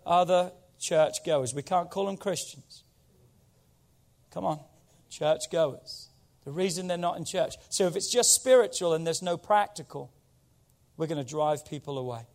other 0.07 0.53
church 0.79 1.25
goers. 1.27 1.53
We 1.53 1.63
can't 1.63 1.91
call 1.91 2.07
them 2.07 2.17
Christians. 2.17 2.85
Come 4.31 4.45
on, 4.45 4.61
church 5.11 5.51
goers. 5.51 6.11
The 6.45 6.53
reason 6.53 6.87
they're 6.87 6.97
not 6.97 7.17
in 7.17 7.25
church. 7.25 7.57
So 7.71 7.87
if 7.87 7.97
it's 7.97 8.11
just 8.11 8.35
spiritual 8.35 8.95
and 8.95 9.07
there's 9.07 9.23
no 9.23 9.37
practical, 9.37 10.13
we're 10.97 11.07
going 11.07 11.25
to 11.25 11.29
drive 11.29 11.67
people 11.67 11.99
away. 11.99 12.27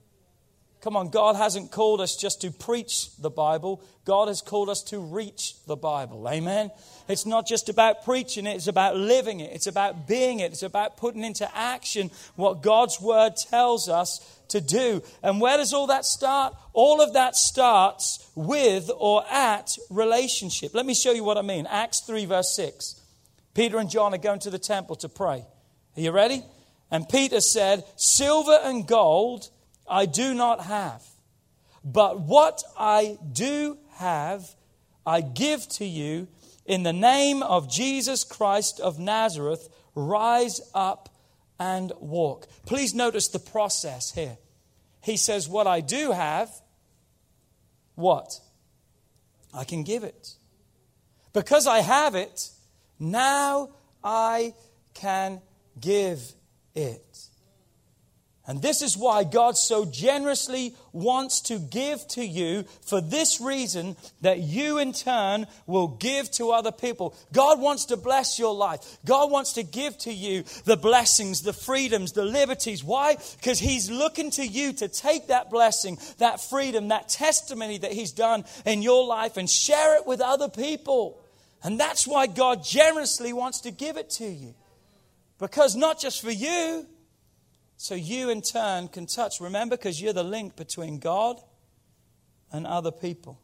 Come 0.81 0.95
on, 0.95 1.09
God 1.09 1.35
hasn't 1.35 1.71
called 1.71 1.99
us 1.99 2.15
just 2.15 2.39
to 2.41 2.51
preach 2.51 3.15
the 3.17 3.29
Bible. 3.29 3.83
God 4.05 4.29
has 4.29 4.41
called 4.41 4.69
us 4.69 4.81
to 4.83 4.99
reach 4.99 5.55
the 5.65 5.75
Bible. 5.75 6.25
Amen. 6.29 6.71
It's 7.09 7.25
not 7.25 7.45
just 7.45 7.67
about 7.67 8.05
preaching 8.05 8.47
it, 8.47 8.55
it's 8.55 8.67
about 8.67 8.95
living 8.95 9.41
it. 9.41 9.51
It's 9.51 9.67
about 9.67 10.07
being 10.07 10.39
it. 10.39 10.53
It's 10.53 10.63
about 10.63 10.95
putting 10.95 11.25
into 11.25 11.53
action 11.55 12.11
what 12.37 12.61
God's 12.63 13.01
word 13.01 13.33
tells 13.35 13.89
us 13.89 14.39
to 14.49 14.61
do. 14.61 15.03
And 15.21 15.41
where 15.41 15.57
does 15.57 15.73
all 15.73 15.87
that 15.87 16.05
start? 16.05 16.55
All 16.71 17.01
of 17.01 17.13
that 17.13 17.35
starts 17.35 18.31
with 18.33 18.89
or 18.97 19.25
at 19.29 19.77
relationship. 19.89 20.73
Let 20.73 20.85
me 20.85 20.93
show 20.93 21.11
you 21.11 21.25
what 21.25 21.37
I 21.37 21.41
mean. 21.41 21.67
Acts 21.67 21.99
3, 22.01 22.23
verse 22.25 22.55
6. 22.55 22.98
Peter 23.59 23.77
and 23.77 23.89
John 23.89 24.13
are 24.13 24.17
going 24.17 24.39
to 24.39 24.49
the 24.49 24.57
temple 24.57 24.95
to 24.95 25.09
pray. 25.09 25.45
Are 25.97 26.01
you 26.01 26.11
ready? 26.11 26.43
And 26.89 27.09
Peter 27.09 27.41
said, 27.41 27.83
Silver 27.97 28.57
and 28.63 28.87
gold 28.87 29.49
I 29.85 30.05
do 30.05 30.33
not 30.33 30.61
have, 30.61 31.03
but 31.83 32.21
what 32.21 32.63
I 32.77 33.17
do 33.33 33.77
have, 33.95 34.49
I 35.05 35.19
give 35.19 35.67
to 35.71 35.83
you 35.83 36.29
in 36.65 36.83
the 36.83 36.93
name 36.93 37.43
of 37.43 37.69
Jesus 37.69 38.23
Christ 38.23 38.79
of 38.79 38.97
Nazareth. 38.97 39.67
Rise 39.93 40.61
up 40.73 41.09
and 41.59 41.91
walk. 41.99 42.47
Please 42.65 42.93
notice 42.93 43.27
the 43.27 43.39
process 43.39 44.13
here. 44.13 44.37
He 45.01 45.17
says, 45.17 45.49
What 45.49 45.67
I 45.67 45.81
do 45.81 46.13
have, 46.13 46.49
what? 47.95 48.39
I 49.53 49.65
can 49.65 49.83
give 49.83 50.05
it. 50.05 50.35
Because 51.33 51.67
I 51.67 51.79
have 51.79 52.15
it, 52.15 52.51
now 52.99 53.69
I 54.03 54.53
can 54.93 55.41
give 55.79 56.33
it. 56.75 57.29
And 58.49 58.63
this 58.63 58.81
is 58.81 58.97
why 58.97 59.25
God 59.25 59.55
so 59.57 59.85
generously 59.85 60.73
wants 60.91 61.41
to 61.41 61.59
give 61.59 62.07
to 62.07 62.25
you 62.25 62.63
for 62.81 62.99
this 62.99 63.39
reason 63.39 63.95
that 64.21 64.39
you 64.39 64.79
in 64.79 64.91
turn 64.91 65.45
will 65.67 65.87
give 65.87 66.31
to 66.31 66.49
other 66.49 66.71
people. 66.71 67.15
God 67.31 67.61
wants 67.61 67.85
to 67.85 67.95
bless 67.95 68.39
your 68.39 68.55
life. 68.55 68.97
God 69.05 69.29
wants 69.29 69.53
to 69.53 69.61
give 69.61 69.99
to 69.99 70.11
you 70.11 70.45
the 70.65 70.77
blessings, 70.77 71.43
the 71.43 71.53
freedoms, 71.53 72.13
the 72.13 72.25
liberties. 72.25 72.83
Why? 72.83 73.17
Because 73.37 73.59
He's 73.59 73.91
looking 73.91 74.31
to 74.31 74.47
you 74.47 74.73
to 74.73 74.87
take 74.87 75.27
that 75.27 75.51
blessing, 75.51 75.99
that 76.17 76.41
freedom, 76.41 76.87
that 76.87 77.07
testimony 77.07 77.77
that 77.77 77.91
He's 77.91 78.13
done 78.13 78.45
in 78.65 78.81
your 78.81 79.05
life 79.05 79.37
and 79.37 79.47
share 79.47 79.95
it 79.97 80.07
with 80.07 80.21
other 80.21 80.49
people. 80.49 81.21
And 81.63 81.79
that's 81.79 82.07
why 82.07 82.27
God 82.27 82.63
generously 82.63 83.33
wants 83.33 83.61
to 83.61 83.71
give 83.71 83.97
it 83.97 84.09
to 84.11 84.25
you. 84.25 84.55
Because 85.37 85.75
not 85.75 85.99
just 85.99 86.21
for 86.21 86.31
you, 86.31 86.85
so 87.77 87.95
you 87.95 88.29
in 88.29 88.41
turn 88.41 88.87
can 88.89 89.05
touch. 89.05 89.39
Remember, 89.39 89.77
because 89.77 90.01
you're 90.01 90.13
the 90.13 90.23
link 90.23 90.55
between 90.55 90.99
God 90.99 91.39
and 92.51 92.67
other 92.67 92.91
people. 92.91 93.39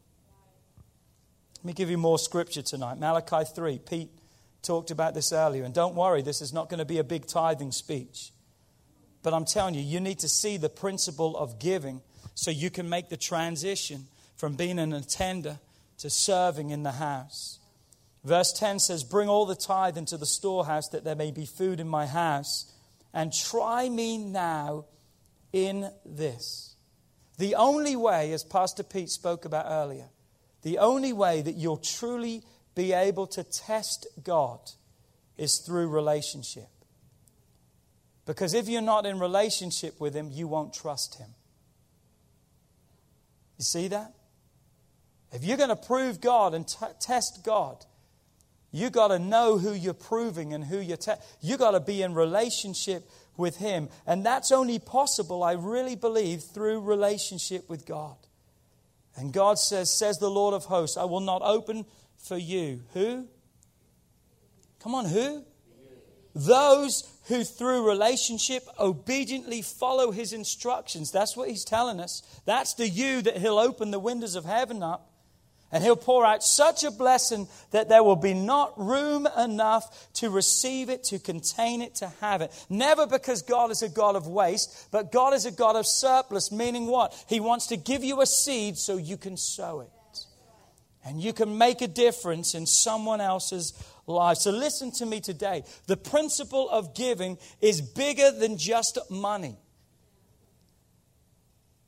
Let 1.58 1.66
me 1.66 1.74
give 1.74 1.90
you 1.90 1.98
more 1.98 2.20
scripture 2.20 2.62
tonight. 2.62 3.00
Malachi 3.00 3.44
3. 3.56 3.80
Pete 3.80 4.10
talked 4.62 4.92
about 4.92 5.14
this 5.14 5.32
earlier. 5.32 5.64
And 5.64 5.74
don't 5.74 5.96
worry, 5.96 6.22
this 6.22 6.42
is 6.42 6.54
not 6.54 6.70
going 6.70 6.80
to 6.80 6.86
be 6.86 6.98
a 6.98 7.04
big 7.04 7.28
tithing 7.28 7.72
speech. 7.72 8.32
But 9.24 9.34
I'm 9.34 9.46
telling 9.46 9.74
you, 9.74 9.82
you 9.82 10.00
need 10.00 10.20
to 10.20 10.28
see 10.28 10.58
the 10.58 10.70
principle 10.70 11.36
of 11.38 11.58
giving 11.58 12.02
so 12.36 12.52
you 12.52 12.70
can 12.70 12.90
make 12.90 13.10
the 13.10 13.18
transition 13.18 14.06
from 14.36 14.56
being 14.56 14.80
an 14.80 14.94
attender 14.94 15.60
to 16.00 16.10
serving 16.10 16.72
in 16.72 16.84
the 16.84 16.92
house. 16.92 17.60
Verse 18.26 18.52
10 18.54 18.80
says, 18.80 19.04
Bring 19.04 19.30
all 19.30 19.46
the 19.46 19.56
tithe 19.56 19.98
into 19.98 20.18
the 20.18 20.26
storehouse 20.26 20.90
that 20.90 21.04
there 21.04 21.16
may 21.16 21.30
be 21.30 21.46
food 21.46 21.80
in 21.80 21.88
my 21.88 22.08
house, 22.08 22.74
and 23.14 23.32
try 23.32 23.88
me 23.88 24.18
now 24.18 24.86
in 25.54 25.92
this. 26.04 26.76
The 27.38 27.54
only 27.56 27.96
way, 27.96 28.34
as 28.34 28.44
Pastor 28.44 28.82
Pete 28.82 29.10
spoke 29.10 29.46
about 29.46 29.68
earlier, 29.70 30.10
the 30.64 30.80
only 30.80 31.14
way 31.14 31.44
that 31.44 31.56
you'll 31.56 31.78
truly 31.78 32.42
be 32.74 32.94
able 32.94 33.28
to 33.28 33.44
test 33.44 34.08
God 34.24 34.60
is 35.38 35.60
through 35.60 35.90
relationship. 35.90 36.70
Because 38.26 38.56
if 38.56 38.68
you're 38.68 38.82
not 38.82 39.06
in 39.06 39.20
relationship 39.20 40.00
with 40.00 40.16
Him, 40.16 40.32
you 40.32 40.48
won't 40.48 40.74
trust 40.74 41.20
Him. 41.20 41.30
You 43.60 43.64
see 43.64 43.88
that? 43.90 44.16
If 45.32 45.44
you're 45.44 45.58
going 45.58 45.70
to 45.70 45.76
prove 45.76 46.22
God 46.22 46.56
and 46.56 46.68
t- 46.68 46.86
test 47.00 47.44
God, 47.44 47.86
you 48.76 48.90
got 48.90 49.08
to 49.08 49.20
know 49.20 49.58
who 49.58 49.72
you're 49.72 49.94
proving 49.94 50.52
and 50.52 50.62
who 50.62 50.80
you're. 50.80 50.98
Te- 50.98 51.14
you 51.40 51.56
got 51.56 51.72
to 51.72 51.80
be 51.80 52.02
in 52.02 52.14
relationship 52.14 53.10
with 53.38 53.56
Him. 53.56 53.88
And 54.06 54.26
that's 54.26 54.52
only 54.52 54.80
possible, 54.80 55.44
I 55.44 55.54
really 55.54 55.96
believe, 55.96 56.44
through 56.44 56.82
relationship 56.82 57.70
with 57.70 57.86
God. 57.86 58.18
And 59.16 59.32
God 59.32 59.60
says, 59.60 59.98
says 59.98 60.20
the 60.20 60.30
Lord 60.30 60.54
of 60.54 60.66
hosts, 60.66 60.98
I 60.98 61.06
will 61.06 61.22
not 61.22 61.42
open 61.42 61.86
for 62.18 62.36
you. 62.38 62.82
Who? 62.94 63.30
Come 64.82 64.94
on, 64.94 65.06
who? 65.06 65.46
Those 66.36 67.10
who 67.30 67.46
through 67.46 67.88
relationship 67.88 68.64
obediently 68.78 69.62
follow 69.62 70.12
his 70.12 70.34
instructions. 70.34 71.12
That's 71.12 71.38
what 71.38 71.48
he's 71.48 71.64
telling 71.64 72.02
us. 72.02 72.24
That's 72.44 72.74
the 72.74 72.90
you 72.90 73.22
that 73.22 73.38
he'll 73.38 73.58
open 73.58 73.92
the 73.92 74.00
windows 74.00 74.36
of 74.36 74.44
heaven 74.44 74.84
up 74.84 75.15
and 75.76 75.84
he'll 75.84 75.98
pour 75.98 76.26
out 76.26 76.42
such 76.42 76.86
a 76.86 76.90
blessing 76.90 77.50
that 77.72 77.90
there 77.90 78.02
will 78.02 78.16
be 78.16 78.34
not 78.34 78.80
room 78.80 79.28
enough 79.38 80.10
to 80.14 80.30
receive 80.30 80.88
it, 80.88 81.04
to 81.04 81.20
contain 81.20 81.82
it, 81.82 81.96
to 81.96 82.08
have 82.22 82.40
it. 82.42 82.54
Never 82.70 83.06
because 83.06 83.42
God 83.42 83.72
is 83.72 83.82
a 83.82 83.90
God 83.90 84.16
of 84.16 84.26
waste, 84.26 84.88
but 84.90 85.12
God 85.12 85.34
is 85.34 85.46
a 85.46 85.52
God 85.52 85.76
of 85.76 85.86
surplus, 85.86 86.50
meaning 86.50 86.88
what? 86.88 87.14
He 87.28 87.42
wants 87.42 87.68
to 87.68 87.76
give 87.76 88.06
you 88.06 88.22
a 88.22 88.26
seed 88.26 88.78
so 88.78 88.96
you 88.96 89.18
can 89.18 89.36
sow 89.36 89.82
it. 89.82 89.90
And 91.04 91.22
you 91.22 91.34
can 91.34 91.58
make 91.58 91.82
a 91.82 91.90
difference 91.90 92.56
in 92.56 92.66
someone 92.66 93.20
else's 93.20 93.74
life. 94.08 94.38
So 94.38 94.52
listen 94.52 94.92
to 94.92 95.06
me 95.06 95.20
today. 95.20 95.66
The 95.88 95.98
principle 95.98 96.70
of 96.70 96.96
giving 96.96 97.38
is 97.60 97.82
bigger 97.82 98.32
than 98.32 98.58
just 98.58 98.98
money. 99.10 99.58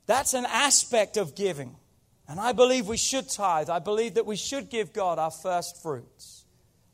That's 0.08 0.34
an 0.34 0.46
aspect 0.46 1.16
of 1.16 1.36
giving. 1.38 1.78
And 2.28 2.40
I 2.40 2.52
believe 2.52 2.88
we 2.88 2.98
should 2.98 3.30
tithe. 3.30 3.70
I 3.70 3.80
believe 3.80 4.16
that 4.16 4.26
we 4.26 4.36
should 4.36 4.70
give 4.70 4.94
God 4.94 5.18
our 5.18 5.32
first 5.32 5.82
fruits. 5.82 6.46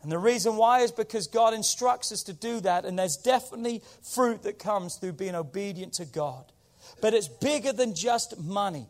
And 0.04 0.12
the 0.12 0.19
reason 0.19 0.58
why 0.58 0.82
is 0.82 0.91
because 0.91 1.28
God 1.28 1.54
instructs 1.54 2.12
us 2.12 2.24
to 2.24 2.34
do 2.34 2.60
that, 2.60 2.86
and 2.86 3.00
there's 3.00 3.15
definitely 3.15 3.82
fruit 4.02 4.43
that 4.43 4.60
comes 4.60 4.98
through 4.98 5.13
being 5.13 5.34
obedient 5.34 5.93
to 5.93 6.06
God. 6.06 6.52
But 7.02 7.13
it's 7.13 7.30
bigger 7.30 7.72
than 7.72 7.96
just 7.96 8.38
money. 8.38 8.88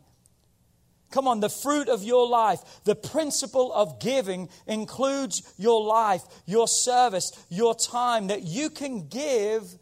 Come 1.12 1.28
on, 1.28 1.40
the 1.40 1.50
fruit 1.50 1.88
of 1.90 2.02
your 2.04 2.28
life, 2.28 2.60
the 2.86 2.96
principle 2.96 3.72
of 3.72 4.02
giving 4.02 4.50
includes 4.66 5.54
your 5.60 5.84
life, 5.84 6.24
your 6.48 6.68
service, 6.68 7.32
your 7.50 7.76
time 7.76 8.28
that 8.28 8.42
you 8.42 8.72
can 8.72 9.08
give 9.08 9.78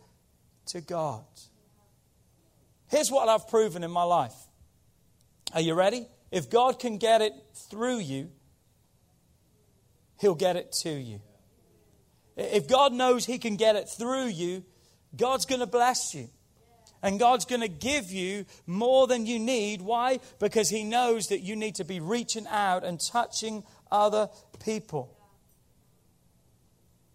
to 0.68 0.82
God. 0.82 1.24
Here's 2.90 3.10
what 3.10 3.30
I've 3.30 3.48
proven 3.48 3.86
in 3.86 3.92
my 3.92 4.04
life. 4.04 4.36
Are 5.54 5.62
you 5.62 5.74
ready? 5.74 6.06
If 6.32 6.50
God 6.50 6.80
can 6.80 6.98
get 6.98 7.22
it 7.22 7.34
through 7.70 8.00
you, 8.00 8.30
He'll 10.20 10.36
get 10.36 10.56
it 10.56 10.72
to 10.84 10.90
you. 10.90 11.20
If 12.38 12.68
God 12.68 12.94
knows 12.94 13.26
He 13.26 13.38
can 13.38 13.58
get 13.58 13.76
it 13.76 13.90
through 13.90 14.28
you, 14.28 14.64
God's 15.16 15.46
going 15.46 15.60
to 15.60 15.68
bless 15.68 16.14
you. 16.16 16.30
And 17.04 17.20
God's 17.20 17.46
going 17.46 17.62
to 17.62 17.68
give 17.68 18.12
you 18.12 18.46
more 18.68 19.08
than 19.08 19.26
you 19.26 19.40
need. 19.40 19.82
Why? 19.82 20.20
Because 20.40 20.70
He 20.70 20.84
knows 20.84 21.28
that 21.28 21.40
you 21.40 21.56
need 21.56 21.76
to 21.76 21.84
be 21.84 22.00
reaching 22.00 22.48
out 22.48 22.84
and 22.84 23.00
touching 23.00 23.64
other 23.92 24.30
people. 24.64 25.18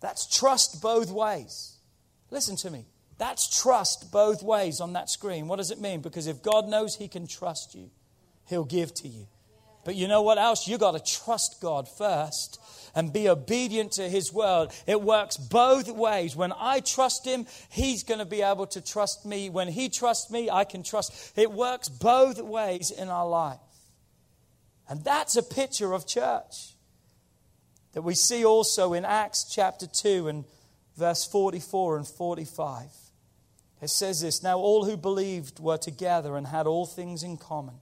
That's 0.00 0.26
trust 0.26 0.82
both 0.82 1.10
ways. 1.10 1.76
Listen 2.30 2.56
to 2.56 2.70
me. 2.70 2.86
That's 3.18 3.62
trust 3.62 4.12
both 4.12 4.42
ways 4.42 4.80
on 4.80 4.92
that 4.92 5.08
screen. 5.08 5.48
What 5.48 5.56
does 5.56 5.70
it 5.70 5.80
mean? 5.80 6.02
Because 6.02 6.26
if 6.26 6.42
God 6.42 6.68
knows 6.68 6.96
He 6.96 7.08
can 7.08 7.26
trust 7.26 7.74
you, 7.74 7.90
He'll 8.46 8.64
give 8.64 8.94
to 8.94 9.08
you. 9.08 9.26
But 9.84 9.94
you 9.94 10.08
know 10.08 10.22
what 10.22 10.38
else? 10.38 10.66
You 10.66 10.78
got 10.78 10.92
to 10.92 11.12
trust 11.12 11.60
God 11.60 11.88
first 11.88 12.60
and 12.94 13.12
be 13.12 13.28
obedient 13.28 13.92
to 13.92 14.08
His 14.08 14.32
word. 14.32 14.70
It 14.86 15.00
works 15.00 15.36
both 15.36 15.88
ways. 15.88 16.34
When 16.34 16.52
I 16.58 16.80
trust 16.80 17.24
Him, 17.24 17.46
He's 17.68 18.02
going 18.02 18.18
to 18.18 18.26
be 18.26 18.42
able 18.42 18.66
to 18.68 18.80
trust 18.80 19.24
me. 19.24 19.48
When 19.48 19.68
He 19.68 19.88
trusts 19.88 20.30
me, 20.30 20.50
I 20.50 20.64
can 20.64 20.82
trust. 20.82 21.38
It 21.38 21.52
works 21.52 21.88
both 21.88 22.40
ways 22.40 22.90
in 22.90 23.08
our 23.08 23.28
life. 23.28 23.58
And 24.88 25.04
that's 25.04 25.36
a 25.36 25.42
picture 25.42 25.92
of 25.92 26.06
church 26.06 26.74
that 27.92 28.02
we 28.02 28.14
see 28.14 28.44
also 28.44 28.92
in 28.92 29.04
Acts 29.04 29.44
chapter 29.44 29.86
2 29.86 30.28
and 30.28 30.44
verse 30.96 31.24
44 31.24 31.98
and 31.98 32.08
45. 32.08 32.86
It 33.82 33.90
says 33.90 34.20
this 34.20 34.42
Now 34.42 34.58
all 34.58 34.84
who 34.84 34.96
believed 34.96 35.60
were 35.60 35.78
together 35.78 36.36
and 36.36 36.46
had 36.46 36.66
all 36.66 36.86
things 36.86 37.22
in 37.22 37.36
common. 37.36 37.74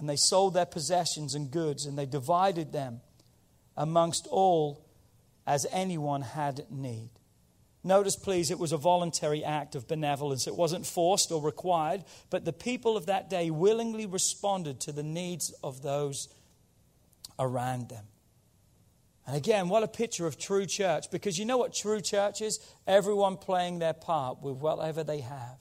And 0.00 0.08
they 0.08 0.16
sold 0.16 0.54
their 0.54 0.66
possessions 0.66 1.34
and 1.34 1.50
goods, 1.50 1.84
and 1.84 1.96
they 1.96 2.06
divided 2.06 2.72
them 2.72 3.02
amongst 3.76 4.26
all 4.30 4.86
as 5.46 5.66
anyone 5.70 6.22
had 6.22 6.64
need. 6.70 7.10
Notice, 7.84 8.16
please, 8.16 8.50
it 8.50 8.58
was 8.58 8.72
a 8.72 8.76
voluntary 8.78 9.44
act 9.44 9.74
of 9.74 9.86
benevolence. 9.86 10.46
It 10.46 10.56
wasn't 10.56 10.86
forced 10.86 11.30
or 11.30 11.42
required, 11.42 12.04
but 12.30 12.44
the 12.44 12.52
people 12.52 12.96
of 12.96 13.06
that 13.06 13.30
day 13.30 13.50
willingly 13.50 14.06
responded 14.06 14.80
to 14.80 14.92
the 14.92 15.02
needs 15.02 15.50
of 15.62 15.82
those 15.82 16.28
around 17.38 17.88
them. 17.88 18.04
And 19.26 19.36
again, 19.36 19.68
what 19.68 19.82
a 19.82 19.88
picture 19.88 20.26
of 20.26 20.38
true 20.38 20.66
church, 20.66 21.10
because 21.10 21.38
you 21.38 21.44
know 21.44 21.58
what 21.58 21.74
true 21.74 22.00
church 22.00 22.40
is? 22.40 22.58
Everyone 22.86 23.36
playing 23.36 23.78
their 23.78 23.92
part 23.92 24.42
with 24.42 24.56
whatever 24.56 25.04
they 25.04 25.20
have 25.20 25.60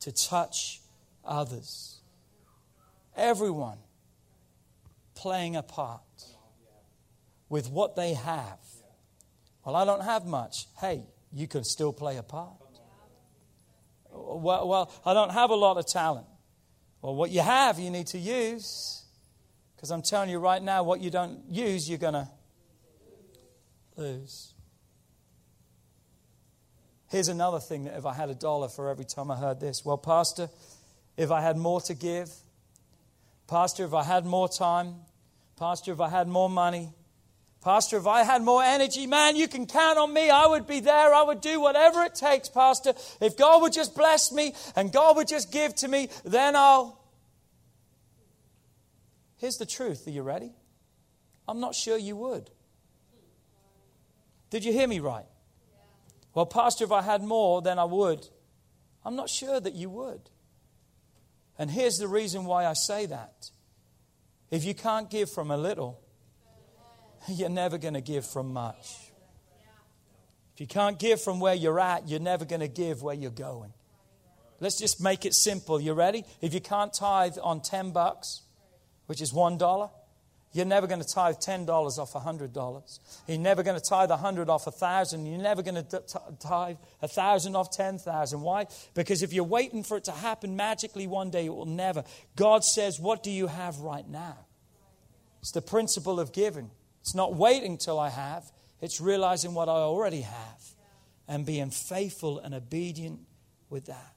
to 0.00 0.12
touch 0.12 0.80
others. 1.24 1.99
Everyone 3.20 3.76
playing 5.14 5.54
a 5.54 5.62
part 5.62 6.00
with 7.50 7.70
what 7.70 7.94
they 7.94 8.14
have. 8.14 8.58
Well, 9.62 9.76
I 9.76 9.84
don't 9.84 10.02
have 10.02 10.24
much. 10.24 10.66
Hey, 10.80 11.02
you 11.30 11.46
can 11.46 11.62
still 11.62 11.92
play 11.92 12.16
a 12.16 12.22
part. 12.22 12.56
Well, 14.10 14.66
well, 14.66 14.92
I 15.04 15.12
don't 15.12 15.32
have 15.32 15.50
a 15.50 15.54
lot 15.54 15.76
of 15.76 15.86
talent. 15.86 16.26
Well, 17.02 17.14
what 17.14 17.30
you 17.30 17.42
have, 17.42 17.78
you 17.78 17.90
need 17.90 18.06
to 18.08 18.18
use. 18.18 19.04
Because 19.76 19.90
I'm 19.90 20.02
telling 20.02 20.30
you 20.30 20.38
right 20.38 20.62
now, 20.62 20.82
what 20.82 21.00
you 21.00 21.10
don't 21.10 21.40
use, 21.48 21.88
you're 21.88 21.98
going 21.98 22.14
to 22.14 22.28
lose. 23.96 24.54
Here's 27.10 27.28
another 27.28 27.60
thing 27.60 27.84
that 27.84 27.98
if 27.98 28.06
I 28.06 28.14
had 28.14 28.30
a 28.30 28.34
dollar 28.34 28.68
for 28.68 28.88
every 28.88 29.04
time 29.04 29.30
I 29.30 29.36
heard 29.36 29.60
this, 29.60 29.84
well, 29.84 29.98
Pastor, 29.98 30.48
if 31.18 31.30
I 31.30 31.42
had 31.42 31.58
more 31.58 31.80
to 31.82 31.94
give, 31.94 32.30
Pastor, 33.50 33.84
if 33.84 33.94
I 33.94 34.04
had 34.04 34.24
more 34.24 34.48
time, 34.48 34.94
Pastor, 35.58 35.92
if 35.92 36.00
I 36.00 36.08
had 36.08 36.28
more 36.28 36.48
money, 36.48 36.92
Pastor, 37.60 37.96
if 37.96 38.06
I 38.06 38.22
had 38.22 38.42
more 38.42 38.62
energy, 38.62 39.08
man, 39.08 39.34
you 39.34 39.48
can 39.48 39.66
count 39.66 39.98
on 39.98 40.14
me. 40.14 40.30
I 40.30 40.46
would 40.46 40.68
be 40.68 40.78
there. 40.78 41.12
I 41.12 41.22
would 41.24 41.40
do 41.40 41.60
whatever 41.60 42.04
it 42.04 42.14
takes, 42.14 42.48
Pastor. 42.48 42.94
If 43.20 43.36
God 43.36 43.60
would 43.62 43.72
just 43.72 43.96
bless 43.96 44.30
me 44.30 44.54
and 44.76 44.92
God 44.92 45.16
would 45.16 45.26
just 45.26 45.50
give 45.50 45.74
to 45.76 45.88
me, 45.88 46.10
then 46.24 46.54
I'll. 46.54 47.04
Here's 49.36 49.56
the 49.56 49.66
truth. 49.66 50.06
Are 50.06 50.10
you 50.10 50.22
ready? 50.22 50.52
I'm 51.48 51.58
not 51.58 51.74
sure 51.74 51.98
you 51.98 52.14
would. 52.14 52.50
Did 54.50 54.64
you 54.64 54.72
hear 54.72 54.86
me 54.86 55.00
right? 55.00 55.26
Well, 56.34 56.46
Pastor, 56.46 56.84
if 56.84 56.92
I 56.92 57.02
had 57.02 57.20
more, 57.20 57.60
then 57.62 57.80
I 57.80 57.84
would. 57.84 58.28
I'm 59.04 59.16
not 59.16 59.28
sure 59.28 59.58
that 59.58 59.74
you 59.74 59.90
would. 59.90 60.30
And 61.60 61.70
here's 61.70 61.98
the 61.98 62.08
reason 62.08 62.46
why 62.46 62.64
I 62.64 62.72
say 62.72 63.04
that. 63.04 63.50
If 64.50 64.64
you 64.64 64.72
can't 64.74 65.10
give 65.10 65.30
from 65.30 65.50
a 65.50 65.58
little, 65.58 66.00
you're 67.28 67.50
never 67.50 67.76
going 67.76 67.92
to 67.92 68.00
give 68.00 68.24
from 68.24 68.54
much. 68.54 68.96
If 70.54 70.60
you 70.62 70.66
can't 70.66 70.98
give 70.98 71.20
from 71.20 71.38
where 71.38 71.54
you're 71.54 71.78
at, 71.78 72.08
you're 72.08 72.18
never 72.18 72.46
going 72.46 72.62
to 72.62 72.68
give 72.68 73.02
where 73.02 73.14
you're 73.14 73.30
going. 73.30 73.74
Let's 74.58 74.78
just 74.78 75.02
make 75.02 75.26
it 75.26 75.34
simple. 75.34 75.78
You 75.78 75.92
ready? 75.92 76.24
If 76.40 76.54
you 76.54 76.62
can't 76.62 76.94
tithe 76.94 77.36
on 77.42 77.60
10 77.60 77.90
bucks, 77.90 78.40
which 79.04 79.20
is 79.20 79.34
$1, 79.34 79.90
you're 80.52 80.66
never 80.66 80.88
going 80.88 81.00
to 81.00 81.06
tithe 81.06 81.36
$10 81.36 81.68
off 81.68 82.12
$100. 82.12 82.98
You're 83.28 83.38
never 83.38 83.62
going 83.62 83.78
to 83.78 83.84
tithe 83.88 84.10
100 84.10 84.48
off 84.48 84.66
1,000. 84.66 85.24
You're 85.24 85.40
never 85.40 85.62
going 85.62 85.76
to 85.76 86.02
tithe 86.40 86.76
1,000 86.98 87.54
off 87.54 87.70
10,000. 87.70 88.40
Why? 88.40 88.66
Because 88.94 89.22
if 89.22 89.32
you're 89.32 89.44
waiting 89.44 89.84
for 89.84 89.96
it 89.96 90.04
to 90.04 90.12
happen 90.12 90.56
magically 90.56 91.06
one 91.06 91.30
day, 91.30 91.46
it 91.46 91.54
will 91.54 91.66
never. 91.66 92.02
God 92.34 92.64
says, 92.64 92.98
What 92.98 93.22
do 93.22 93.30
you 93.30 93.46
have 93.46 93.78
right 93.78 94.08
now? 94.08 94.38
It's 95.40 95.52
the 95.52 95.62
principle 95.62 96.18
of 96.18 96.32
giving. 96.32 96.70
It's 97.00 97.14
not 97.14 97.34
waiting 97.34 97.78
till 97.78 97.98
I 97.98 98.10
have, 98.10 98.50
it's 98.80 99.00
realizing 99.00 99.54
what 99.54 99.68
I 99.68 99.72
already 99.72 100.22
have 100.22 100.74
and 101.28 101.46
being 101.46 101.70
faithful 101.70 102.40
and 102.40 102.54
obedient 102.54 103.20
with 103.70 103.86
that. 103.86 104.14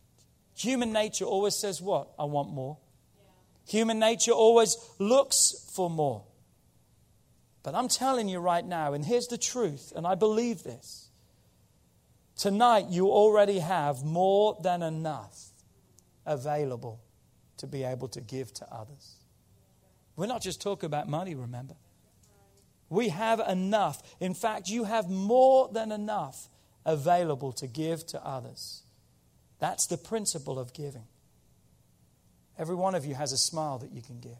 Human 0.55 0.91
nature 0.91 1.25
always 1.25 1.59
says, 1.59 1.79
What? 1.79 2.09
I 2.17 2.25
want 2.25 2.49
more. 2.49 2.79
Human 3.67 3.99
nature 3.99 4.31
always 4.31 4.77
looks 4.99 5.69
for 5.73 5.89
more. 5.89 6.25
But 7.63 7.75
I'm 7.75 7.87
telling 7.87 8.27
you 8.27 8.39
right 8.39 8.65
now, 8.65 8.93
and 8.93 9.05
here's 9.05 9.27
the 9.27 9.37
truth, 9.37 9.93
and 9.95 10.05
I 10.05 10.15
believe 10.15 10.63
this. 10.63 11.07
Tonight, 12.35 12.87
you 12.89 13.07
already 13.07 13.59
have 13.59 14.03
more 14.03 14.57
than 14.61 14.81
enough 14.81 15.51
available 16.25 16.99
to 17.57 17.67
be 17.67 17.83
able 17.83 18.09
to 18.09 18.21
give 18.21 18.53
to 18.55 18.73
others. 18.73 19.15
We're 20.15 20.27
not 20.27 20.41
just 20.41 20.61
talking 20.61 20.87
about 20.87 21.07
money, 21.07 21.35
remember. 21.35 21.75
We 22.89 23.09
have 23.09 23.39
enough. 23.39 24.03
In 24.19 24.33
fact, 24.33 24.67
you 24.67 24.83
have 24.83 25.09
more 25.09 25.69
than 25.71 25.91
enough 25.91 26.49
available 26.85 27.53
to 27.53 27.67
give 27.67 28.05
to 28.07 28.25
others. 28.25 28.83
That's 29.59 29.87
the 29.87 29.97
principle 29.97 30.59
of 30.59 30.73
giving. 30.73 31.07
Every 32.57 32.75
one 32.75 32.95
of 32.95 33.05
you 33.05 33.15
has 33.15 33.31
a 33.31 33.37
smile 33.37 33.79
that 33.79 33.91
you 33.91 34.01
can 34.01 34.19
give. 34.19 34.37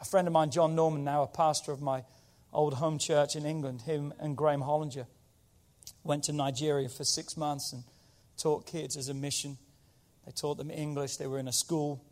A 0.00 0.04
friend 0.04 0.28
of 0.28 0.32
mine, 0.32 0.50
John 0.50 0.74
Norman, 0.74 1.02
now 1.02 1.22
a 1.22 1.26
pastor 1.26 1.72
of 1.72 1.80
my 1.80 2.04
old 2.52 2.74
home 2.74 2.98
church 2.98 3.36
in 3.36 3.44
England, 3.44 3.82
him 3.82 4.12
and 4.18 4.36
Graham 4.36 4.62
Hollinger 4.62 5.06
went 6.04 6.24
to 6.24 6.32
Nigeria 6.32 6.88
for 6.88 7.04
six 7.04 7.36
months 7.36 7.72
and 7.72 7.82
taught 8.36 8.66
kids 8.66 8.96
as 8.96 9.08
a 9.08 9.14
mission. 9.14 9.58
They 10.24 10.32
taught 10.32 10.56
them 10.56 10.70
English, 10.70 11.16
they 11.16 11.26
were 11.26 11.38
in 11.38 11.48
a 11.48 11.52
school. 11.52 12.04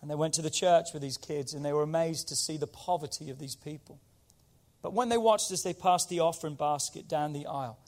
And 0.00 0.10
they 0.10 0.14
went 0.14 0.34
to 0.34 0.42
the 0.42 0.50
church 0.50 0.88
with 0.92 1.02
these 1.02 1.16
kids 1.16 1.54
and 1.54 1.64
they 1.64 1.72
were 1.72 1.82
amazed 1.82 2.28
to 2.28 2.36
see 2.36 2.56
the 2.56 2.66
poverty 2.66 3.30
of 3.30 3.38
these 3.38 3.56
people. 3.56 3.98
But 4.82 4.92
when 4.92 5.08
they 5.08 5.18
watched 5.18 5.50
as 5.50 5.62
they 5.62 5.72
passed 5.72 6.08
the 6.08 6.20
offering 6.20 6.54
basket 6.54 7.08
down 7.08 7.32
the 7.32 7.46
aisle, 7.46 7.78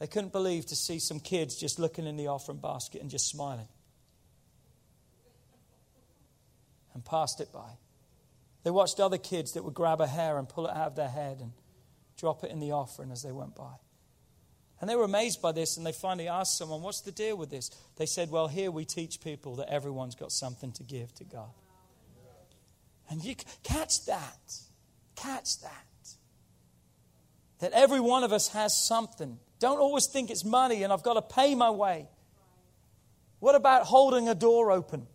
they 0.00 0.06
couldn't 0.06 0.32
believe 0.32 0.66
to 0.66 0.74
see 0.74 0.98
some 0.98 1.20
kids 1.20 1.54
just 1.54 1.78
looking 1.78 2.06
in 2.06 2.16
the 2.16 2.26
offering 2.26 2.58
basket 2.58 3.02
and 3.02 3.10
just 3.10 3.28
smiling. 3.28 3.68
And 6.94 7.04
passed 7.04 7.40
it 7.40 7.52
by. 7.52 7.76
They 8.64 8.70
watched 8.70 8.98
other 8.98 9.18
kids 9.18 9.52
that 9.52 9.64
would 9.64 9.74
grab 9.74 10.00
a 10.00 10.06
hair 10.06 10.38
and 10.38 10.48
pull 10.48 10.66
it 10.66 10.74
out 10.74 10.88
of 10.88 10.96
their 10.96 11.08
head 11.08 11.38
and 11.40 11.52
drop 12.16 12.42
it 12.44 12.50
in 12.50 12.60
the 12.60 12.72
offering 12.72 13.12
as 13.12 13.22
they 13.22 13.30
went 13.30 13.54
by. 13.54 13.74
And 14.80 14.88
they 14.88 14.96
were 14.96 15.04
amazed 15.04 15.42
by 15.42 15.52
this, 15.52 15.76
and 15.76 15.84
they 15.84 15.92
finally 15.92 16.28
asked 16.28 16.56
someone, 16.56 16.80
What's 16.80 17.02
the 17.02 17.12
deal 17.12 17.36
with 17.36 17.50
this? 17.50 17.70
They 17.96 18.06
said, 18.06 18.30
Well, 18.30 18.48
here 18.48 18.70
we 18.70 18.86
teach 18.86 19.20
people 19.20 19.56
that 19.56 19.68
everyone's 19.68 20.14
got 20.14 20.32
something 20.32 20.72
to 20.72 20.82
give 20.82 21.14
to 21.16 21.24
God. 21.24 21.50
And 23.10 23.22
you 23.22 23.34
catch 23.62 24.06
that. 24.06 24.54
Catch 25.14 25.60
that. 25.60 25.86
That 27.58 27.72
every 27.72 28.00
one 28.00 28.24
of 28.24 28.32
us 28.32 28.48
has 28.48 28.74
something. 28.74 29.38
Don't 29.60 29.78
always 29.78 30.06
think 30.06 30.30
it's 30.30 30.44
money 30.44 30.82
and 30.82 30.92
I've 30.92 31.02
got 31.02 31.14
to 31.14 31.22
pay 31.22 31.54
my 31.54 31.70
way. 31.70 32.08
What 33.38 33.54
about 33.54 33.84
holding 33.84 34.28
a 34.28 34.34
door 34.34 34.72
open? 34.72 35.06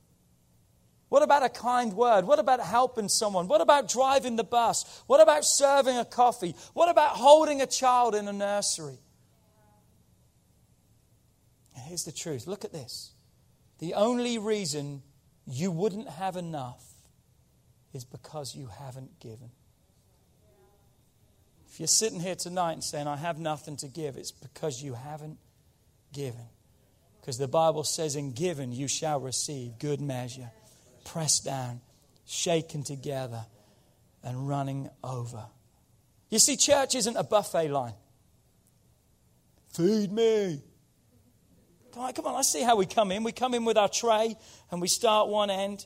What 1.10 1.24
about 1.24 1.44
a 1.44 1.50
kind 1.50 1.94
word? 1.94 2.26
What 2.26 2.40
about 2.40 2.60
helping 2.60 3.10
someone? 3.10 3.48
What 3.48 3.62
about 3.62 3.90
driving 3.90 4.36
the 4.36 4.44
bus? 4.44 5.04
What 5.08 5.22
about 5.22 5.46
serving 5.46 5.98
a 5.98 6.06
coffee? 6.06 6.56
What 6.74 6.90
about 6.90 7.12
holding 7.12 7.62
a 7.62 7.68
child 7.68 8.16
in 8.16 8.28
a 8.28 8.34
nursery? 8.34 9.00
And 11.76 11.86
here's 11.86 12.04
the 12.04 12.12
truth 12.12 12.48
look 12.48 12.66
at 12.66 12.72
this. 12.72 13.12
The 13.80 13.94
only 13.96 14.38
reason 14.38 15.04
you 15.46 15.72
wouldn't 15.72 16.10
have 16.10 16.36
enough 16.36 16.84
is 17.94 18.04
because 18.04 18.56
you 18.56 18.68
haven't 18.68 19.20
given. 19.20 19.52
If 21.76 21.82
you're 21.82 21.88
sitting 21.88 22.22
here 22.22 22.36
tonight 22.36 22.72
and 22.72 22.82
saying, 22.82 23.06
I 23.06 23.18
have 23.18 23.38
nothing 23.38 23.76
to 23.78 23.90
give, 23.90 24.16
it's 24.16 24.32
because 24.32 24.82
you 24.82 24.94
haven't 24.94 25.38
given. 26.14 26.48
Because 27.20 27.38
the 27.38 27.50
Bible 27.50 27.84
says, 27.84 28.16
In 28.16 28.32
giving 28.32 28.72
you 28.72 28.88
shall 28.88 29.20
receive 29.20 29.78
good 29.78 30.00
measure, 30.00 30.50
pressed 31.04 31.44
down, 31.44 31.82
shaken 32.26 32.84
together, 32.84 33.46
and 34.24 34.48
running 34.48 34.90
over. 35.04 35.48
You 36.30 36.40
see, 36.40 36.56
church 36.56 36.96
isn't 36.96 37.18
a 37.18 37.26
buffet 37.26 37.68
line. 37.68 37.96
Feed 39.74 40.14
me. 40.14 40.62
Come 41.94 42.04
on, 42.04 42.14
come 42.14 42.28
on, 42.28 42.36
let's 42.36 42.48
see 42.48 42.62
how 42.62 42.78
we 42.78 42.86
come 42.86 43.12
in. 43.12 43.22
We 43.22 43.34
come 43.34 43.54
in 43.54 43.66
with 43.66 43.76
our 43.76 43.90
tray 43.90 44.38
and 44.72 44.80
we 44.80 44.88
start 44.88 45.28
one 45.28 45.50
end 45.50 45.86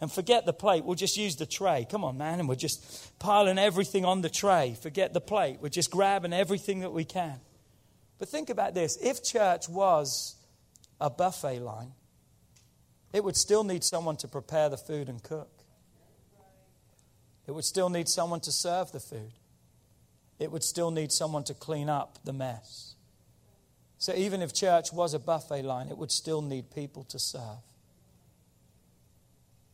and 0.00 0.10
forget 0.10 0.46
the 0.46 0.52
plate. 0.52 0.84
We'll 0.84 0.94
just 0.94 1.16
use 1.16 1.36
the 1.36 1.46
tray. 1.46 1.86
Come 1.90 2.04
on, 2.04 2.16
man. 2.16 2.40
And 2.40 2.48
we're 2.48 2.54
just 2.54 3.18
piling 3.18 3.58
everything 3.58 4.04
on 4.04 4.22
the 4.22 4.30
tray. 4.30 4.76
Forget 4.80 5.12
the 5.12 5.20
plate. 5.20 5.58
We're 5.60 5.68
just 5.68 5.90
grabbing 5.90 6.32
everything 6.32 6.80
that 6.80 6.92
we 6.92 7.04
can. 7.04 7.40
But 8.18 8.28
think 8.28 8.50
about 8.50 8.74
this 8.74 8.98
if 9.02 9.22
church 9.22 9.68
was 9.68 10.36
a 11.00 11.10
buffet 11.10 11.60
line, 11.60 11.92
it 13.12 13.24
would 13.24 13.36
still 13.36 13.64
need 13.64 13.84
someone 13.84 14.16
to 14.18 14.28
prepare 14.28 14.68
the 14.68 14.76
food 14.76 15.08
and 15.08 15.22
cook. 15.22 15.50
It 17.46 17.52
would 17.52 17.64
still 17.64 17.88
need 17.88 18.08
someone 18.08 18.40
to 18.40 18.52
serve 18.52 18.92
the 18.92 19.00
food. 19.00 19.32
It 20.38 20.52
would 20.52 20.62
still 20.62 20.90
need 20.90 21.12
someone 21.12 21.44
to 21.44 21.54
clean 21.54 21.88
up 21.88 22.18
the 22.24 22.32
mess. 22.32 22.94
So 23.98 24.14
even 24.14 24.40
if 24.40 24.54
church 24.54 24.92
was 24.92 25.12
a 25.12 25.18
buffet 25.18 25.62
line, 25.62 25.88
it 25.88 25.98
would 25.98 26.12
still 26.12 26.40
need 26.40 26.70
people 26.70 27.04
to 27.04 27.18
serve. 27.18 27.58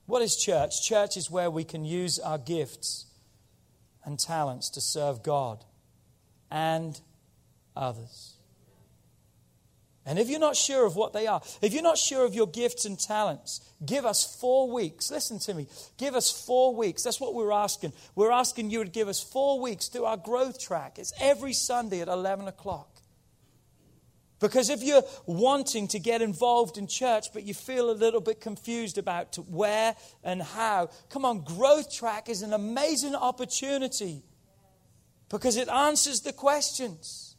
What 0.07 0.23
is 0.23 0.37
church? 0.37 0.83
Church 0.83 1.17
is 1.17 1.31
where 1.31 1.51
we 1.51 1.65
can 1.65 1.85
use 1.85 2.19
our 2.19 2.39
gifts 2.39 3.07
and 4.05 4.19
talents 4.19 4.71
to 4.71 4.81
serve 4.81 5.23
God 5.23 5.65
and 6.51 6.99
others. 7.77 8.37
And 10.09 10.21
if 10.21 10.31
you're 10.31 10.39
not 10.39 10.55
sure 10.55 10.87
of 10.87 10.95
what 10.95 11.13
they 11.13 11.27
are, 11.27 11.43
if 11.61 11.75
you're 11.75 11.83
not 11.83 11.99
sure 11.99 12.25
of 12.25 12.33
your 12.33 12.47
gifts 12.47 12.85
and 12.85 12.99
talents, 12.99 13.61
give 13.85 14.07
us 14.07 14.23
four 14.41 14.71
weeks. 14.71 15.11
Listen 15.11 15.41
to 15.41 15.55
me. 15.55 15.67
Give 15.99 16.15
us 16.15 16.31
four 16.31 16.77
weeks. 16.77 17.03
That's 17.03 17.21
what 17.21 17.35
we're 17.35 17.51
asking. 17.51 17.93
We're 18.15 18.31
asking 18.31 18.71
you 18.71 18.85
to 18.85 18.91
give 18.91 19.09
us 19.09 19.21
four 19.21 19.59
weeks 19.59 19.89
through 19.89 20.05
our 20.05 20.17
growth 20.17 20.61
track. 20.61 21.01
It's 21.01 21.13
every 21.21 21.53
Sunday 21.53 22.01
at 22.03 22.09
11 22.09 22.47
o'clock. 22.47 22.96
Because 24.39 24.69
if 24.69 24.83
you're 24.83 25.05
wanting 25.25 25.89
to 25.89 25.99
get 25.99 26.21
involved 26.21 26.77
in 26.77 26.87
church, 26.87 27.33
but 27.33 27.45
you 27.45 27.55
feel 27.55 27.91
a 27.91 27.93
little 27.93 28.21
bit 28.21 28.41
confused 28.41 28.99
about 28.99 29.37
where 29.49 29.95
and 30.23 30.43
how, 30.43 30.91
come 31.09 31.25
on, 31.25 31.41
Growth 31.43 31.95
Track 31.95 32.29
is 32.29 32.43
an 32.43 32.53
amazing 32.53 33.15
opportunity 33.15 34.23
because 35.31 35.57
it 35.57 35.69
answers 35.69 36.21
the 36.21 36.35
questions. 36.35 37.37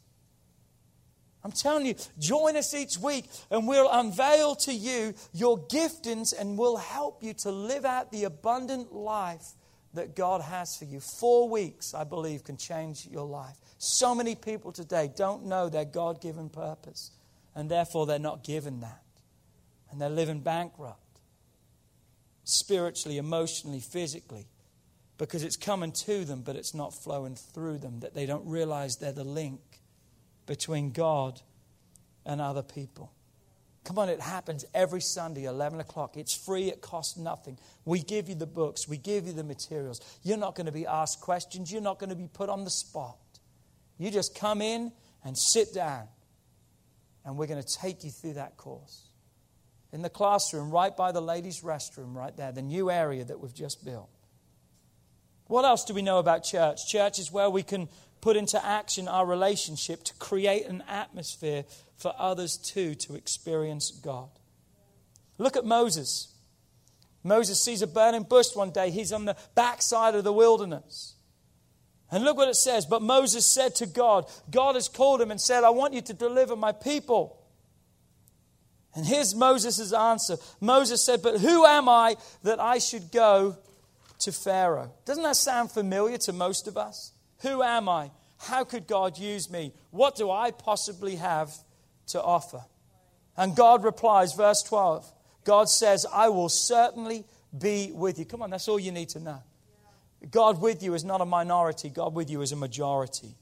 I'm 1.44 1.52
telling 1.52 1.86
you, 1.86 1.94
join 2.18 2.56
us 2.56 2.74
each 2.74 2.98
week 2.98 3.26
and 3.50 3.68
we'll 3.68 3.88
unveil 3.90 4.56
to 4.56 4.72
you 4.72 5.14
your 5.32 5.58
giftings 5.68 6.34
and 6.38 6.58
we'll 6.58 6.76
help 6.76 7.22
you 7.22 7.32
to 7.34 7.52
live 7.52 7.84
out 7.84 8.10
the 8.10 8.24
abundant 8.24 8.92
life 8.92 9.54
that 9.94 10.14
God 10.14 10.42
has 10.42 10.76
for 10.76 10.84
you. 10.84 11.00
Four 11.00 11.48
weeks, 11.48 11.94
I 11.94 12.04
believe, 12.04 12.44
can 12.44 12.56
change 12.56 13.06
your 13.06 13.26
life. 13.26 13.56
So 13.78 14.14
many 14.14 14.34
people 14.34 14.72
today 14.72 15.10
don't 15.14 15.46
know 15.46 15.68
their 15.68 15.84
God 15.84 16.20
given 16.20 16.48
purpose, 16.48 17.10
and 17.54 17.70
therefore 17.70 18.06
they're 18.06 18.18
not 18.18 18.44
given 18.44 18.80
that. 18.80 19.02
And 19.90 20.00
they're 20.00 20.10
living 20.10 20.40
bankrupt 20.40 21.20
spiritually, 22.44 23.18
emotionally, 23.18 23.80
physically 23.80 24.46
because 25.18 25.42
it's 25.42 25.56
coming 25.56 25.90
to 25.90 26.24
them, 26.24 26.42
but 26.42 26.56
it's 26.56 26.74
not 26.74 26.94
flowing 26.94 27.34
through 27.34 27.78
them, 27.78 28.00
that 28.00 28.14
they 28.14 28.24
don't 28.24 28.46
realize 28.46 28.96
they're 28.96 29.12
the 29.12 29.24
link 29.24 29.60
between 30.46 30.92
God 30.92 31.42
and 32.24 32.40
other 32.40 32.62
people. 32.62 33.12
Come 33.88 34.00
on, 34.00 34.10
it 34.10 34.20
happens 34.20 34.66
every 34.74 35.00
Sunday, 35.00 35.44
11 35.44 35.80
o'clock. 35.80 36.18
It's 36.18 36.36
free, 36.36 36.68
it 36.68 36.82
costs 36.82 37.16
nothing. 37.16 37.58
We 37.86 38.00
give 38.00 38.28
you 38.28 38.34
the 38.34 38.46
books, 38.46 38.86
we 38.86 38.98
give 38.98 39.26
you 39.26 39.32
the 39.32 39.42
materials. 39.42 40.02
You're 40.22 40.36
not 40.36 40.56
going 40.56 40.66
to 40.66 40.72
be 40.72 40.84
asked 40.84 41.22
questions, 41.22 41.72
you're 41.72 41.80
not 41.80 41.98
going 41.98 42.10
to 42.10 42.14
be 42.14 42.28
put 42.30 42.50
on 42.50 42.64
the 42.64 42.70
spot. 42.70 43.16
You 43.96 44.10
just 44.10 44.34
come 44.34 44.60
in 44.60 44.92
and 45.24 45.38
sit 45.38 45.72
down, 45.72 46.06
and 47.24 47.38
we're 47.38 47.46
going 47.46 47.62
to 47.62 47.78
take 47.78 48.04
you 48.04 48.10
through 48.10 48.34
that 48.34 48.58
course. 48.58 49.08
In 49.90 50.02
the 50.02 50.10
classroom, 50.10 50.70
right 50.70 50.94
by 50.94 51.10
the 51.10 51.22
ladies' 51.22 51.62
restroom, 51.62 52.14
right 52.14 52.36
there, 52.36 52.52
the 52.52 52.60
new 52.60 52.90
area 52.90 53.24
that 53.24 53.40
we've 53.40 53.54
just 53.54 53.86
built. 53.86 54.10
What 55.46 55.64
else 55.64 55.86
do 55.86 55.94
we 55.94 56.02
know 56.02 56.18
about 56.18 56.44
church? 56.44 56.86
Church 56.88 57.18
is 57.18 57.32
where 57.32 57.48
we 57.48 57.62
can 57.62 57.88
put 58.20 58.36
into 58.36 58.62
action 58.62 59.08
our 59.08 59.24
relationship 59.24 60.04
to 60.04 60.14
create 60.18 60.66
an 60.66 60.84
atmosphere 60.86 61.64
for 61.98 62.14
others 62.16 62.56
too 62.56 62.94
to 62.94 63.14
experience 63.14 63.90
God. 63.90 64.30
Look 65.36 65.56
at 65.56 65.64
Moses. 65.64 66.34
Moses 67.22 67.62
sees 67.62 67.82
a 67.82 67.86
burning 67.86 68.22
bush 68.22 68.54
one 68.54 68.70
day. 68.70 68.90
He's 68.90 69.12
on 69.12 69.24
the 69.24 69.36
backside 69.54 70.14
of 70.14 70.24
the 70.24 70.32
wilderness. 70.32 71.14
And 72.10 72.24
look 72.24 72.36
what 72.36 72.48
it 72.48 72.54
says. 72.54 72.86
But 72.86 73.02
Moses 73.02 73.44
said 73.44 73.74
to 73.76 73.86
God, 73.86 74.26
God 74.50 74.76
has 74.76 74.88
called 74.88 75.20
him 75.20 75.30
and 75.30 75.40
said, 75.40 75.64
I 75.64 75.70
want 75.70 75.92
you 75.92 76.00
to 76.02 76.14
deliver 76.14 76.56
my 76.56 76.72
people. 76.72 77.38
And 78.94 79.04
here's 79.04 79.34
Moses' 79.34 79.92
answer. 79.92 80.36
Moses 80.60 81.04
said, 81.04 81.22
But 81.22 81.40
who 81.40 81.66
am 81.66 81.88
I 81.88 82.16
that 82.44 82.60
I 82.60 82.78
should 82.78 83.12
go 83.12 83.58
to 84.20 84.32
Pharaoh? 84.32 84.92
Doesn't 85.04 85.22
that 85.22 85.36
sound 85.36 85.70
familiar 85.70 86.16
to 86.18 86.32
most 86.32 86.66
of 86.66 86.76
us? 86.76 87.12
Who 87.40 87.62
am 87.62 87.88
I? 87.88 88.10
How 88.38 88.64
could 88.64 88.86
God 88.86 89.18
use 89.18 89.50
me? 89.50 89.72
What 89.90 90.16
do 90.16 90.30
I 90.30 90.50
possibly 90.52 91.16
have 91.16 91.52
to 92.08 92.22
offer? 92.22 92.64
And 93.36 93.54
God 93.54 93.84
replies, 93.84 94.34
verse 94.34 94.62
12 94.62 95.10
God 95.44 95.68
says, 95.68 96.04
I 96.12 96.28
will 96.28 96.50
certainly 96.50 97.24
be 97.56 97.90
with 97.94 98.18
you. 98.18 98.26
Come 98.26 98.42
on, 98.42 98.50
that's 98.50 98.68
all 98.68 98.78
you 98.78 98.92
need 98.92 99.08
to 99.10 99.20
know. 99.20 99.42
God 100.30 100.60
with 100.60 100.82
you 100.82 100.94
is 100.94 101.04
not 101.04 101.20
a 101.20 101.24
minority, 101.24 101.88
God 101.88 102.14
with 102.14 102.28
you 102.28 102.42
is 102.42 102.52
a 102.52 102.56
majority. 102.56 103.34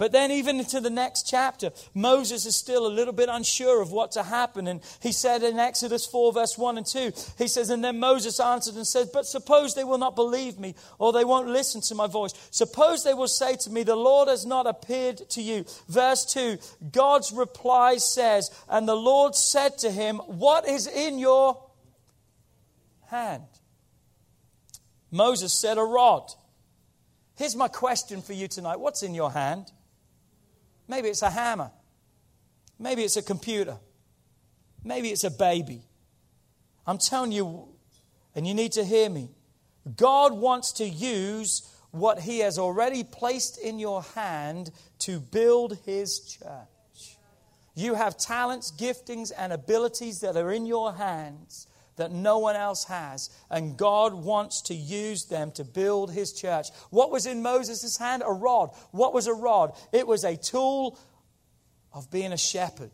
But 0.00 0.12
then, 0.12 0.30
even 0.30 0.60
into 0.60 0.80
the 0.80 0.88
next 0.88 1.28
chapter, 1.28 1.72
Moses 1.92 2.46
is 2.46 2.56
still 2.56 2.86
a 2.86 2.88
little 2.88 3.12
bit 3.12 3.28
unsure 3.30 3.82
of 3.82 3.92
what 3.92 4.12
to 4.12 4.22
happen. 4.22 4.66
And 4.66 4.80
he 5.02 5.12
said 5.12 5.42
in 5.42 5.58
Exodus 5.58 6.06
4, 6.06 6.32
verse 6.32 6.56
1 6.56 6.78
and 6.78 6.86
2, 6.86 7.12
he 7.36 7.46
says, 7.46 7.68
And 7.68 7.84
then 7.84 8.00
Moses 8.00 8.40
answered 8.40 8.76
and 8.76 8.86
said, 8.86 9.10
But 9.12 9.26
suppose 9.26 9.74
they 9.74 9.84
will 9.84 9.98
not 9.98 10.16
believe 10.16 10.58
me, 10.58 10.74
or 10.98 11.12
they 11.12 11.22
won't 11.22 11.48
listen 11.48 11.82
to 11.82 11.94
my 11.94 12.06
voice. 12.06 12.32
Suppose 12.50 13.04
they 13.04 13.12
will 13.12 13.28
say 13.28 13.56
to 13.56 13.68
me, 13.68 13.82
The 13.82 13.94
Lord 13.94 14.28
has 14.28 14.46
not 14.46 14.66
appeared 14.66 15.18
to 15.28 15.42
you. 15.42 15.66
Verse 15.86 16.24
2, 16.24 16.56
God's 16.90 17.30
reply 17.30 17.98
says, 17.98 18.50
And 18.70 18.88
the 18.88 18.96
Lord 18.96 19.34
said 19.34 19.76
to 19.80 19.90
him, 19.90 20.16
What 20.16 20.66
is 20.66 20.86
in 20.86 21.18
your 21.18 21.62
hand? 23.10 23.44
Moses 25.10 25.52
said, 25.52 25.76
A 25.76 25.84
rod. 25.84 26.32
Here's 27.36 27.54
my 27.54 27.68
question 27.68 28.22
for 28.22 28.32
you 28.32 28.48
tonight 28.48 28.80
What's 28.80 29.02
in 29.02 29.12
your 29.12 29.32
hand? 29.32 29.70
Maybe 30.90 31.08
it's 31.08 31.22
a 31.22 31.30
hammer. 31.30 31.70
Maybe 32.76 33.04
it's 33.04 33.16
a 33.16 33.22
computer. 33.22 33.76
Maybe 34.82 35.10
it's 35.10 35.22
a 35.22 35.30
baby. 35.30 35.82
I'm 36.84 36.98
telling 36.98 37.30
you, 37.30 37.68
and 38.34 38.44
you 38.44 38.54
need 38.54 38.72
to 38.72 38.84
hear 38.84 39.08
me. 39.08 39.30
God 39.96 40.32
wants 40.32 40.72
to 40.72 40.84
use 40.84 41.62
what 41.92 42.18
He 42.18 42.40
has 42.40 42.58
already 42.58 43.04
placed 43.04 43.56
in 43.56 43.78
your 43.78 44.02
hand 44.02 44.72
to 45.00 45.20
build 45.20 45.78
His 45.86 46.18
church. 46.18 47.16
You 47.76 47.94
have 47.94 48.18
talents, 48.18 48.72
giftings, 48.72 49.30
and 49.38 49.52
abilities 49.52 50.20
that 50.22 50.36
are 50.36 50.50
in 50.50 50.66
your 50.66 50.92
hands 50.94 51.68
that 52.00 52.12
no 52.12 52.38
one 52.38 52.56
else 52.56 52.84
has. 52.84 53.30
And 53.50 53.76
God 53.76 54.14
wants 54.14 54.62
to 54.62 54.74
use 54.74 55.26
them 55.26 55.52
to 55.52 55.64
build 55.64 56.12
his 56.12 56.32
church. 56.32 56.68
What 56.90 57.10
was 57.10 57.26
in 57.26 57.42
Moses' 57.42 57.96
hand? 57.96 58.22
A 58.26 58.32
rod. 58.32 58.70
What 58.90 59.14
was 59.14 59.26
a 59.26 59.34
rod? 59.34 59.76
It 59.92 60.06
was 60.06 60.24
a 60.24 60.36
tool 60.36 60.98
of 61.92 62.10
being 62.10 62.32
a 62.32 62.38
shepherd. 62.38 62.90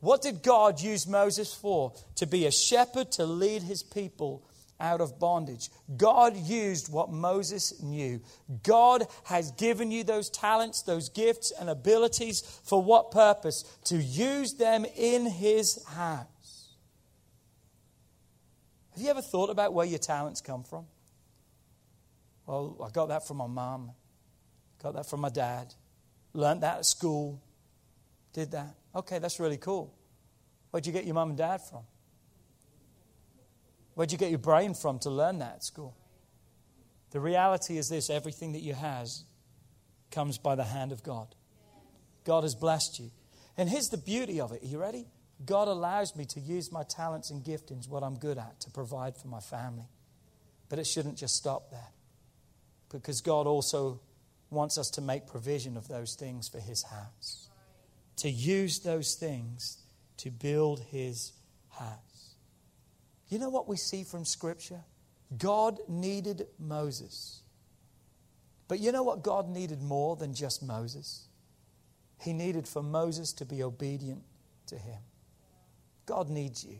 What 0.00 0.22
did 0.22 0.42
God 0.42 0.80
use 0.80 1.06
Moses 1.06 1.54
for? 1.54 1.92
To 2.16 2.26
be 2.26 2.46
a 2.46 2.52
shepherd 2.52 3.12
to 3.12 3.24
lead 3.24 3.62
his 3.62 3.82
people 3.82 4.44
out 4.80 5.00
of 5.00 5.18
bondage. 5.18 5.70
God 5.96 6.36
used 6.36 6.92
what 6.92 7.10
Moses 7.10 7.82
knew. 7.82 8.20
God 8.62 9.06
has 9.24 9.50
given 9.52 9.90
you 9.90 10.04
those 10.04 10.30
talents, 10.30 10.82
those 10.82 11.08
gifts, 11.08 11.52
and 11.58 11.68
abilities 11.68 12.42
for 12.64 12.82
what 12.82 13.10
purpose? 13.10 13.64
To 13.84 13.96
use 13.96 14.54
them 14.54 14.86
in 14.96 15.26
his 15.26 15.84
house. 15.86 16.26
Have 18.98 19.04
you 19.04 19.10
ever 19.10 19.22
thought 19.22 19.48
about 19.48 19.72
where 19.72 19.86
your 19.86 20.00
talents 20.00 20.40
come 20.40 20.64
from? 20.64 20.84
Well, 22.46 22.76
I 22.84 22.90
got 22.90 23.10
that 23.10 23.28
from 23.28 23.36
my 23.36 23.46
mom, 23.46 23.92
got 24.82 24.94
that 24.94 25.08
from 25.08 25.20
my 25.20 25.28
dad, 25.28 25.72
learned 26.32 26.64
that 26.64 26.78
at 26.78 26.84
school, 26.84 27.40
did 28.32 28.50
that. 28.50 28.74
Okay, 28.96 29.20
that's 29.20 29.38
really 29.38 29.56
cool. 29.56 29.94
Where'd 30.72 30.84
you 30.84 30.92
get 30.92 31.04
your 31.04 31.14
mom 31.14 31.28
and 31.28 31.38
dad 31.38 31.60
from? 31.60 31.82
Where'd 33.94 34.10
you 34.10 34.18
get 34.18 34.30
your 34.30 34.40
brain 34.40 34.74
from 34.74 34.98
to 34.98 35.10
learn 35.10 35.38
that 35.38 35.54
at 35.54 35.62
school? 35.64 35.96
The 37.12 37.20
reality 37.20 37.78
is 37.78 37.88
this 37.88 38.10
everything 38.10 38.54
that 38.54 38.62
you 38.62 38.74
has 38.74 39.22
comes 40.10 40.38
by 40.38 40.56
the 40.56 40.64
hand 40.64 40.90
of 40.90 41.04
God. 41.04 41.36
God 42.24 42.42
has 42.42 42.56
blessed 42.56 42.98
you. 42.98 43.12
And 43.56 43.68
here's 43.68 43.90
the 43.90 43.96
beauty 43.96 44.40
of 44.40 44.50
it. 44.50 44.64
Are 44.64 44.66
you 44.66 44.80
ready? 44.80 45.06
God 45.44 45.68
allows 45.68 46.16
me 46.16 46.24
to 46.26 46.40
use 46.40 46.72
my 46.72 46.82
talents 46.82 47.30
and 47.30 47.44
giftings, 47.44 47.88
what 47.88 48.02
I'm 48.02 48.18
good 48.18 48.38
at, 48.38 48.60
to 48.60 48.70
provide 48.70 49.16
for 49.16 49.28
my 49.28 49.40
family. 49.40 49.86
But 50.68 50.78
it 50.78 50.86
shouldn't 50.86 51.16
just 51.16 51.36
stop 51.36 51.70
there. 51.70 51.88
Because 52.90 53.20
God 53.20 53.46
also 53.46 54.00
wants 54.50 54.78
us 54.78 54.90
to 54.90 55.00
make 55.00 55.26
provision 55.26 55.76
of 55.76 55.88
those 55.88 56.14
things 56.14 56.48
for 56.48 56.58
His 56.58 56.82
house. 56.82 57.48
To 58.16 58.28
use 58.28 58.80
those 58.80 59.14
things 59.14 59.78
to 60.18 60.30
build 60.30 60.80
his 60.80 61.32
house. 61.70 62.34
You 63.28 63.38
know 63.38 63.50
what 63.50 63.68
we 63.68 63.76
see 63.76 64.04
from 64.04 64.24
Scripture? 64.24 64.80
God 65.36 65.78
needed 65.88 66.46
Moses. 66.58 67.40
But 68.66 68.80
you 68.80 68.92
know 68.92 69.02
what 69.02 69.22
God 69.22 69.48
needed 69.48 69.80
more 69.80 70.16
than 70.16 70.34
just 70.34 70.62
Moses? 70.62 71.26
He 72.20 72.32
needed 72.32 72.66
for 72.66 72.82
Moses 72.82 73.32
to 73.34 73.44
be 73.44 73.62
obedient 73.62 74.22
to 74.66 74.76
him. 74.76 74.98
God 76.08 76.28
needs 76.30 76.64
you. 76.64 76.78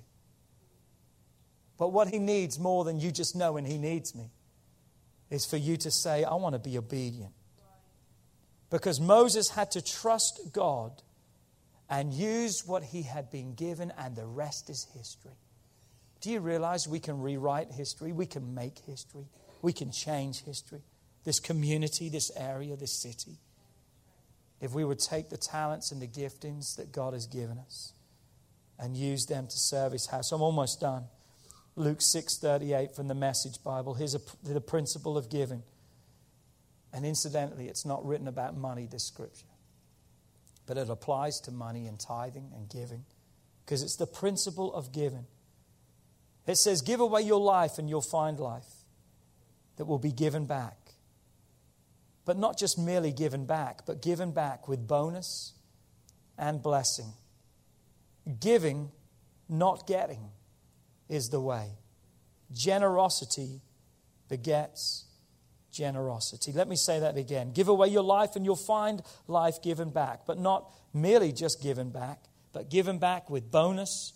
But 1.77 1.89
what 1.93 2.09
he 2.09 2.19
needs 2.19 2.59
more 2.59 2.85
than 2.85 2.99
you 2.99 3.13
just 3.13 3.37
knowing 3.37 3.65
he 3.65 3.79
needs 3.79 4.15
me 4.15 4.31
is 5.31 5.47
for 5.47 5.57
you 5.57 5.77
to 5.77 5.91
say, 5.91 6.25
I 6.25 6.35
want 6.35 6.55
to 6.55 6.59
be 6.59 6.77
obedient. 6.77 7.33
Because 8.71 8.99
Moses 8.99 9.51
had 9.51 9.71
to 9.73 9.83
trust 9.83 10.41
God 10.53 11.03
and 11.89 12.13
use 12.13 12.67
what 12.67 12.83
he 12.83 13.03
had 13.03 13.31
been 13.31 13.55
given, 13.55 13.93
and 13.97 14.17
the 14.17 14.27
rest 14.27 14.69
is 14.69 14.87
history. 14.95 15.39
Do 16.21 16.31
you 16.31 16.41
realize 16.41 16.89
we 16.89 16.99
can 16.99 17.21
rewrite 17.21 17.71
history? 17.71 18.13
We 18.13 18.27
can 18.27 18.55
make 18.55 18.81
history. 18.81 19.27
We 19.63 19.73
can 19.73 19.93
change 19.93 20.43
history. 20.45 20.83
This 21.25 21.39
community, 21.39 22.09
this 22.09 22.31
area, 22.37 22.77
this 22.77 22.93
city. 22.93 23.39
If 24.61 24.73
we 24.75 24.85
would 24.85 24.99
take 24.99 25.29
the 25.29 25.37
talents 25.37 25.93
and 25.93 26.03
the 26.03 26.09
giftings 26.09 26.77
that 26.77 26.91
God 26.91 27.13
has 27.13 27.27
given 27.27 27.59
us 27.59 27.93
and 28.79 28.97
use 28.97 29.27
them 29.27 29.47
to 29.47 29.59
serve 29.59 29.93
his 29.93 30.07
house. 30.07 30.33
I'm 30.33 30.43
almost 30.43 30.81
done. 30.81 31.05
Luke 31.77 32.01
6:38 32.01 32.95
from 32.95 33.09
the 33.09 33.15
Message 33.15 33.63
Bible. 33.63 33.95
Here's 33.95 34.15
a, 34.15 34.21
the 34.43 34.61
principle 34.61 35.17
of 35.17 35.29
giving. 35.29 35.63
And 36.93 37.05
incidentally, 37.05 37.69
it's 37.69 37.85
not 37.85 38.05
written 38.05 38.29
about 38.29 38.57
money, 38.57 38.87
this 38.87 39.05
scripture. 39.05 39.47
But 40.67 40.79
it 40.79 40.89
applies 40.89 41.41
to 41.41 41.51
money 41.51 41.87
and 41.87 41.99
tithing 41.99 42.53
and 42.55 42.69
giving 42.69 43.05
because 43.65 43.83
it's 43.83 43.97
the 43.97 44.07
principle 44.07 44.73
of 44.75 44.93
giving. 44.93 45.27
It 46.47 46.57
says, 46.57 46.81
Give 46.81 47.01
away 47.01 47.23
your 47.23 47.41
life 47.41 47.79
and 47.79 47.89
you'll 47.89 48.01
find 48.01 48.41
life 48.41 48.65
that 49.77 49.85
will 49.85 49.99
be 49.99 50.11
given 50.11 50.47
back. 50.47 50.77
But 52.25 52.39
not 52.39 52.59
just 52.59 52.79
merely 52.79 53.13
given 53.13 53.45
back, 53.45 53.85
but 53.87 54.03
given 54.03 54.33
back 54.33 54.69
with 54.69 54.87
bonus 54.87 55.53
and 56.39 56.63
blessing. 56.63 57.13
Giving, 58.41 58.91
not 59.49 59.87
getting, 59.87 60.31
is 61.09 61.31
the 61.31 61.41
way. 61.41 61.71
Generosity 62.53 63.63
begets 64.29 65.07
generosity. 65.73 66.53
Let 66.53 66.69
me 66.69 66.77
say 66.77 67.01
that 67.01 67.17
again. 67.17 67.53
Give 67.53 67.69
away 67.69 67.89
your 67.89 68.03
life 68.03 68.37
and 68.37 68.45
you'll 68.45 68.57
find 68.57 69.03
life 69.27 69.63
given 69.63 69.91
back, 69.91 70.27
but 70.27 70.39
not 70.39 70.73
merely 70.93 71.33
just 71.33 71.63
given 71.63 71.91
back, 71.91 72.25
but 72.53 72.69
given 72.71 72.99
back 72.99 73.31
with 73.31 73.51
bonus 73.51 74.13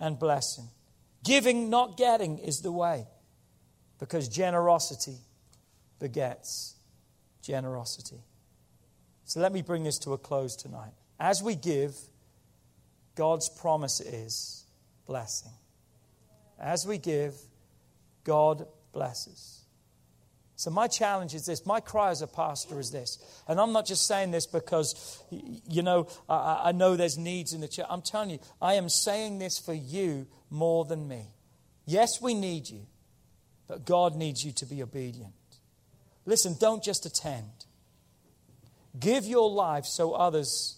and 0.00 0.18
blessing. 0.18 0.68
Giving, 1.24 1.70
not 1.70 1.96
getting, 1.96 2.38
is 2.38 2.60
the 2.60 2.72
way 2.72 3.06
because 3.98 4.28
generosity 4.28 5.16
begets 5.98 6.76
generosity. 7.42 8.20
So 9.24 9.40
let 9.40 9.52
me 9.52 9.62
bring 9.62 9.84
this 9.84 9.98
to 10.00 10.12
a 10.12 10.18
close 10.18 10.56
tonight. 10.56 10.92
As 11.20 11.42
we 11.42 11.54
give, 11.54 11.94
God's 13.18 13.48
promise 13.48 14.00
is 14.00 14.64
blessing. 15.04 15.50
As 16.56 16.86
we 16.86 16.98
give, 16.98 17.34
God 18.22 18.64
blesses. 18.92 19.64
So, 20.54 20.70
my 20.70 20.86
challenge 20.86 21.34
is 21.34 21.44
this. 21.44 21.66
My 21.66 21.80
cry 21.80 22.10
as 22.10 22.22
a 22.22 22.28
pastor 22.28 22.78
is 22.78 22.92
this. 22.92 23.18
And 23.48 23.60
I'm 23.60 23.72
not 23.72 23.86
just 23.86 24.06
saying 24.06 24.30
this 24.30 24.46
because, 24.46 25.20
you 25.30 25.82
know, 25.82 26.06
I, 26.28 26.60
I 26.66 26.72
know 26.72 26.94
there's 26.94 27.18
needs 27.18 27.54
in 27.54 27.60
the 27.60 27.66
church. 27.66 27.86
I'm 27.90 28.02
telling 28.02 28.30
you, 28.30 28.38
I 28.62 28.74
am 28.74 28.88
saying 28.88 29.40
this 29.40 29.58
for 29.58 29.74
you 29.74 30.28
more 30.48 30.84
than 30.84 31.08
me. 31.08 31.26
Yes, 31.86 32.22
we 32.22 32.34
need 32.34 32.70
you, 32.70 32.86
but 33.66 33.84
God 33.84 34.14
needs 34.14 34.44
you 34.44 34.52
to 34.52 34.66
be 34.66 34.80
obedient. 34.80 35.32
Listen, 36.24 36.54
don't 36.60 36.84
just 36.84 37.04
attend. 37.04 37.66
Give 38.96 39.24
your 39.24 39.50
life 39.50 39.86
so 39.86 40.12
others 40.12 40.77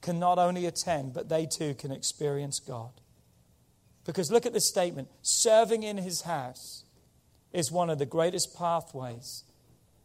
can 0.00 0.18
not 0.18 0.38
only 0.38 0.66
attend, 0.66 1.12
but 1.12 1.28
they 1.28 1.46
too 1.46 1.74
can 1.74 1.90
experience 1.92 2.60
God. 2.60 2.92
Because 4.04 4.30
look 4.30 4.46
at 4.46 4.52
this 4.52 4.66
statement 4.66 5.08
serving 5.22 5.82
in 5.82 5.98
his 5.98 6.22
house 6.22 6.84
is 7.52 7.70
one 7.70 7.90
of 7.90 7.98
the 7.98 8.06
greatest 8.06 8.56
pathways 8.56 9.44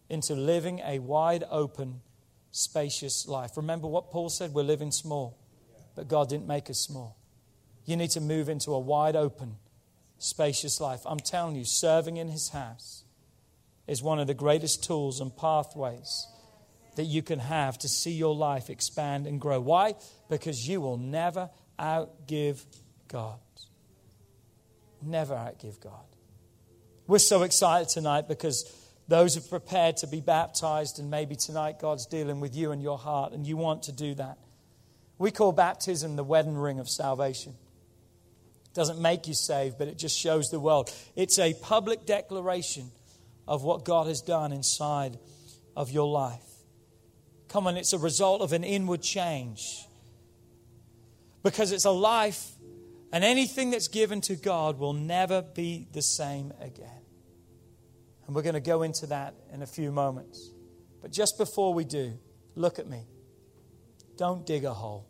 into 0.10 0.36
living 0.36 0.80
a 0.80 1.00
wide 1.00 1.44
open, 1.50 2.02
spacious 2.52 3.28
life. 3.28 3.56
Remember 3.56 3.88
what 3.88 4.12
Paul 4.12 4.30
said? 4.30 4.54
We're 4.54 4.64
living 4.64 4.92
small, 4.92 5.38
but 5.96 6.08
God 6.08 6.30
didn't 6.30 6.48
make 6.48 6.70
us 6.70 6.80
small. 6.80 7.18
You 7.86 7.96
need 7.96 8.12
to 8.12 8.22
move 8.22 8.50
into 8.50 8.72
a 8.72 8.80
wide 8.80 9.16
open, 9.16 9.56
spacious 10.18 10.80
life. 10.80 11.02
I'm 11.06 11.20
telling 11.20 11.56
you, 11.56 11.66
serving 11.66 12.18
in 12.18 12.30
his 12.30 12.50
house 12.50 13.04
is 13.88 14.02
one 14.02 14.20
of 14.20 14.28
the 14.28 14.34
greatest 14.34 14.84
tools 14.84 15.20
and 15.20 15.36
pathways 15.36 16.28
that 16.96 17.04
you 17.04 17.22
can 17.22 17.40
have 17.40 17.78
to 17.80 17.88
see 17.88 18.12
your 18.12 18.36
life 18.36 18.70
expand 18.70 19.28
and 19.28 19.40
grow. 19.40 19.60
Why? 19.60 19.96
Because 20.30 20.68
you 20.68 20.82
will 20.82 20.98
never 20.98 21.50
outgive 21.80 22.64
God. 23.08 23.40
Never 25.02 25.36
outgive 25.36 25.80
God. 25.80 26.06
We're 27.08 27.20
so 27.20 27.44
excited 27.44 27.90
tonight 27.90 28.28
because 28.28 28.72
those 29.08 29.36
have 29.36 29.50
prepared 29.50 29.98
to 29.98 30.08
be 30.08 30.22
baptized, 30.22 31.00
and 31.00 31.12
maybe 31.12 31.36
tonight 31.36 31.80
God's 31.80 32.06
dealing 32.06 32.40
with 32.40 32.56
you 32.56 32.72
and 32.72 32.82
your 32.82 32.98
heart, 32.98 33.34
and 33.34 33.46
you 33.46 33.58
want 33.58 33.84
to 33.84 33.92
do 33.92 34.16
that. 34.16 34.38
We 35.18 35.32
call 35.32 35.52
baptism 35.52 36.16
the 36.16 36.24
wedding 36.24 36.56
ring 36.56 36.80
of 36.80 36.90
salvation. 36.90 37.56
It 38.66 38.74
doesn't 38.74 39.00
make 39.00 39.28
you 39.28 39.34
saved, 39.34 39.78
but 39.78 39.90
it 39.90 39.98
just 39.98 40.18
shows 40.18 40.50
the 40.50 40.60
world. 40.60 40.94
It's 41.16 41.38
a 41.38 41.54
public 41.54 42.06
declaration 42.06 42.92
of 43.48 43.64
what 43.64 43.84
God 43.84 44.08
has 44.08 44.22
done 44.22 44.54
inside 44.54 45.20
of 45.76 45.92
your 45.92 46.08
life. 46.08 46.53
Come 47.54 47.68
on, 47.68 47.78
it's 47.78 47.94
a 47.94 48.00
result 48.00 48.42
of 48.42 48.52
an 48.52 48.63
inward 48.63 49.04
change. 49.04 49.86
Because 51.44 51.72
it's 51.72 51.86
a 51.86 51.92
life 51.92 52.54
and 53.12 53.24
anything 53.24 53.70
that's 53.70 53.88
given 53.88 54.22
to 54.22 54.36
God 54.36 54.80
will 54.80 54.94
never 54.94 55.44
be 55.44 55.88
the 55.92 56.02
same 56.02 56.52
again. 56.60 57.04
And 58.26 58.36
we're 58.36 58.42
going 58.42 58.56
to 58.56 58.60
go 58.60 58.82
into 58.82 59.06
that 59.06 59.36
in 59.54 59.62
a 59.62 59.68
few 59.68 59.92
moments. 59.92 60.50
But 61.00 61.12
just 61.12 61.38
before 61.38 61.76
we 61.76 61.84
do, 61.84 62.18
look 62.56 62.80
at 62.80 62.88
me. 62.88 63.06
Don't 64.18 64.48
dig 64.48 64.66
a 64.66 64.74
hole. 64.74 65.06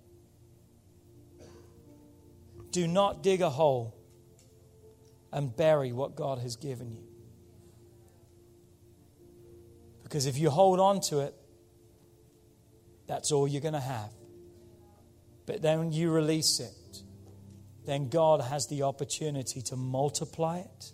Do 2.71 2.87
not 2.89 3.23
dig 3.23 3.39
a 3.41 3.49
hole 3.49 3.95
and 5.31 5.55
bury 5.55 5.93
what 5.93 6.17
God 6.17 6.39
has 6.39 6.57
given 6.57 6.91
you. 6.91 7.05
Because 10.03 10.25
if 10.25 10.37
you 10.37 10.49
hold 10.49 10.81
on 10.81 10.99
to 11.07 11.21
it, 11.21 11.35
that's 13.13 13.31
all 13.31 13.47
you're 13.47 13.61
going 13.61 13.73
to 13.73 13.79
have. 13.79 14.09
But 15.45 15.61
then 15.61 15.91
you 15.91 16.11
release 16.11 16.59
it 16.59 16.83
then 17.85 18.09
God 18.09 18.41
has 18.41 18.67
the 18.67 18.83
opportunity 18.83 19.61
to 19.63 19.75
multiply 19.75 20.59
it 20.59 20.91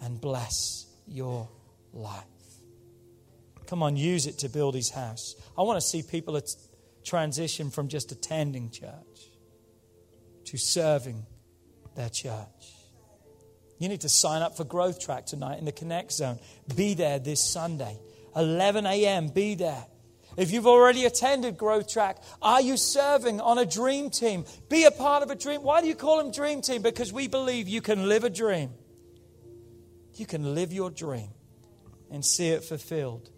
and 0.00 0.20
bless 0.20 0.86
your 1.06 1.48
life. 1.92 2.24
Come 3.66 3.82
on, 3.82 3.96
use 3.96 4.26
it 4.26 4.38
to 4.38 4.48
build 4.48 4.74
his 4.74 4.90
house. 4.90 5.34
I 5.56 5.62
want 5.62 5.80
to 5.80 5.86
see 5.86 6.02
people 6.02 6.40
transition 7.04 7.70
from 7.70 7.88
just 7.88 8.12
attending 8.12 8.70
church 8.70 9.30
to 10.44 10.58
serving 10.58 11.24
their 11.96 12.10
church. 12.10 12.76
You 13.78 13.88
need 13.88 14.02
to 14.02 14.08
sign 14.08 14.42
up 14.42 14.56
for 14.56 14.64
Growth 14.64 15.00
Track 15.00 15.26
tonight 15.26 15.58
in 15.58 15.64
the 15.64 15.72
Connect 15.72 16.12
Zone. 16.12 16.38
Be 16.76 16.94
there 16.94 17.18
this 17.18 17.42
Sunday, 17.42 17.98
11 18.36 18.86
a.m. 18.86 19.28
Be 19.28 19.56
there. 19.56 19.84
If 20.36 20.50
you've 20.50 20.66
already 20.66 21.04
attended 21.04 21.58
Growth 21.58 21.92
Track, 21.92 22.22
are 22.40 22.60
you 22.60 22.76
serving 22.76 23.40
on 23.40 23.58
a 23.58 23.66
dream 23.66 24.10
team? 24.10 24.44
Be 24.68 24.84
a 24.84 24.90
part 24.90 25.22
of 25.22 25.30
a 25.30 25.34
dream. 25.34 25.62
Why 25.62 25.80
do 25.80 25.86
you 25.86 25.94
call 25.94 26.18
them 26.18 26.32
dream 26.32 26.62
team? 26.62 26.82
Because 26.82 27.12
we 27.12 27.28
believe 27.28 27.68
you 27.68 27.82
can 27.82 28.08
live 28.08 28.24
a 28.24 28.30
dream. 28.30 28.70
You 30.14 30.26
can 30.26 30.54
live 30.54 30.72
your 30.72 30.90
dream 30.90 31.30
and 32.10 32.24
see 32.24 32.48
it 32.48 32.64
fulfilled 32.64 33.30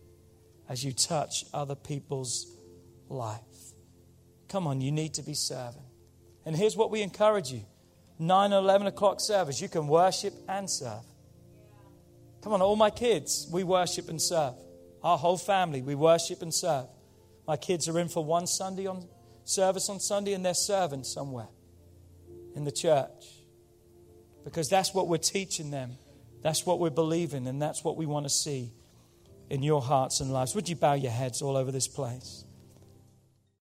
as 0.68 0.84
you 0.84 0.92
touch 0.92 1.44
other 1.52 1.74
people's 1.74 2.46
life. 3.08 3.40
Come 4.48 4.66
on, 4.66 4.80
you 4.80 4.92
need 4.92 5.14
to 5.14 5.22
be 5.22 5.34
serving. 5.34 5.82
And 6.46 6.56
here's 6.56 6.76
what 6.76 6.90
we 6.90 7.02
encourage 7.02 7.50
you 7.50 7.64
9 8.18 8.52
and 8.52 8.64
11 8.64 8.86
o'clock 8.86 9.20
service, 9.20 9.60
you 9.60 9.68
can 9.68 9.88
worship 9.88 10.34
and 10.48 10.70
serve. 10.70 11.04
Come 12.42 12.52
on, 12.52 12.62
all 12.62 12.76
my 12.76 12.90
kids, 12.90 13.48
we 13.50 13.64
worship 13.64 14.08
and 14.08 14.20
serve. 14.20 14.54
Our 15.04 15.18
whole 15.18 15.36
family, 15.36 15.82
we 15.82 15.94
worship 15.94 16.40
and 16.40 16.52
serve. 16.52 16.86
My 17.46 17.58
kids 17.58 17.88
are 17.88 17.98
in 18.00 18.08
for 18.08 18.24
one 18.24 18.46
Sunday 18.46 18.86
on 18.86 19.06
service 19.44 19.90
on 19.90 20.00
Sunday 20.00 20.32
and 20.32 20.42
they're 20.42 20.54
serving 20.54 21.04
somewhere 21.04 21.48
in 22.56 22.64
the 22.64 22.72
church. 22.72 23.26
Because 24.44 24.70
that's 24.70 24.94
what 24.94 25.06
we're 25.06 25.18
teaching 25.18 25.70
them. 25.70 25.98
That's 26.42 26.66
what 26.66 26.78
we're 26.78 26.90
believing, 26.90 27.46
and 27.46 27.60
that's 27.60 27.82
what 27.82 27.96
we 27.96 28.04
want 28.04 28.26
to 28.26 28.30
see 28.30 28.70
in 29.48 29.62
your 29.62 29.80
hearts 29.80 30.20
and 30.20 30.30
lives. 30.30 30.54
Would 30.54 30.68
you 30.68 30.76
bow 30.76 30.92
your 30.92 31.12
heads 31.12 31.40
all 31.40 31.56
over 31.56 31.72
this 31.72 31.88
place? 31.88 32.43